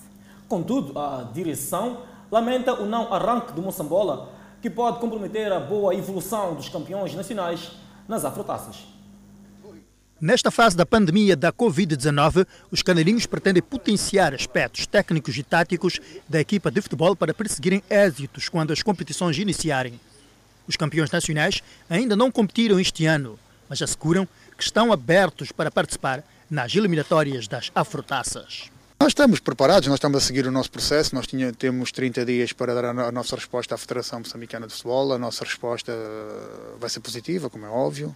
[0.47, 2.03] Contudo, a direção
[2.35, 4.29] lamenta o não arranque do Moçambola,
[4.61, 7.71] que pode comprometer a boa evolução dos campeões nacionais
[8.09, 8.89] nas afrotaças.
[10.21, 16.41] Nesta fase da pandemia da Covid-19, os canarinhos pretendem potenciar aspectos técnicos e táticos da
[16.41, 20.01] equipa de futebol para perseguirem êxitos quando as competições iniciarem.
[20.67, 24.27] Os campeões nacionais ainda não competiram este ano, mas asseguram
[24.59, 28.74] que estão abertos para participar nas eliminatórias das afrotaças.
[28.99, 32.53] Nós estamos preparados, nós estamos a seguir o nosso processo, nós tinha, temos 30 dias
[32.53, 36.89] para dar a, nossa resposta à Federação Moçambicana de Futebol, a nossa resposta eh, vai
[36.89, 38.15] ser positiva, como é óbvio.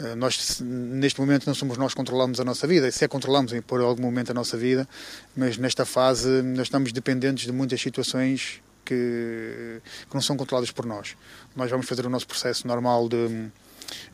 [0.00, 3.52] Eh, nós, neste momento, não somos nós que controlamos a nossa vida, se é controlamos
[3.66, 4.88] por algum momento a nossa vida,
[5.36, 10.86] mas nesta fase nós estamos dependentes de muitas situações que, que não são controladas por
[10.86, 11.14] nós.
[11.54, 13.48] Nós vamos fazer o nosso processo normal de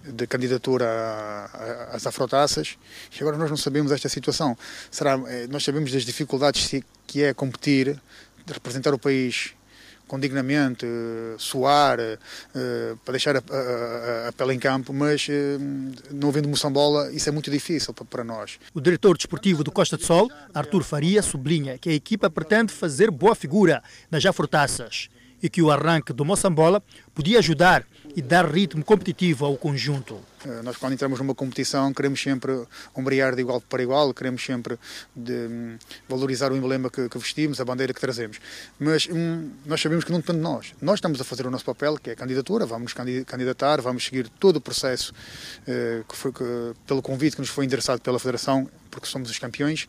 [0.04, 1.48] de candidatura
[1.92, 2.76] às afrotaças
[3.14, 4.56] e agora nós não sabemos esta situação.
[4.90, 8.00] Será, eh, nós sabemos das dificuldades que é competir,
[8.46, 9.54] representar o país
[10.08, 12.18] com dignamente, eh, suar, eh,
[13.04, 15.26] para deixar a, a, a, pele em campo, mas
[16.10, 18.58] não havendo moçambola, isso é muito difícil para nós.
[18.74, 23.10] O diretor desportivo do Costa de Sol, Artur Faria, sublinha que a equipa pretende fazer
[23.10, 25.08] boa figura nas afrotaças
[25.42, 30.20] e que o arranque do Moçambola podia ajudar e dar ritmo competitivo ao conjunto.
[30.44, 34.78] Eh, nós, quando entramos numa competição, queremos sempre ombrear de igual para igual, queremos sempre
[35.14, 38.38] de, um, valorizar o emblema que, que, vestimos, a bandeira que trazemos.
[38.78, 40.74] Mas um, nós sabemos que não depende de nós.
[40.80, 44.04] Nós estamos a fazer o nosso papel, que é a candidatura, vamos nos candidatar, vamos
[44.04, 45.12] seguir todo o processo
[45.62, 46.44] uh, que foi, que,
[46.86, 49.88] pelo convite que nos foi endereçado pela Federação, porque somos os campeões,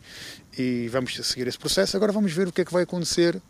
[0.58, 1.94] e vamos seguir esse processo.
[1.96, 3.40] Agora vamos ver o que é que vai acontecer.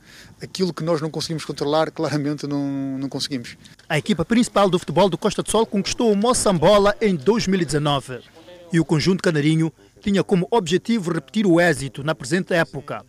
[0.42, 3.56] Aquilo que nós não conseguimos controlar, claramente não, não conseguimos.
[3.88, 8.20] A equipa principal do futebol do Costa do Sol conquistou o Moçambola em 2019
[8.72, 13.04] e o conjunto canarinho tinha como objetivo repetir o êxito na presente época.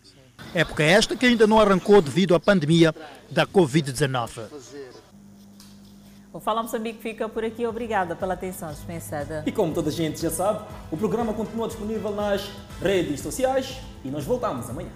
[0.54, 2.94] Época esta que ainda não arrancou devido à pandemia
[3.28, 4.44] da Covid-19.
[6.36, 7.66] O Fala Moçambique fica por aqui.
[7.66, 9.42] Obrigada pela atenção dispensada.
[9.46, 14.10] E como toda a gente já sabe, o programa continua disponível nas redes sociais e
[14.10, 14.90] nós voltamos amanhã.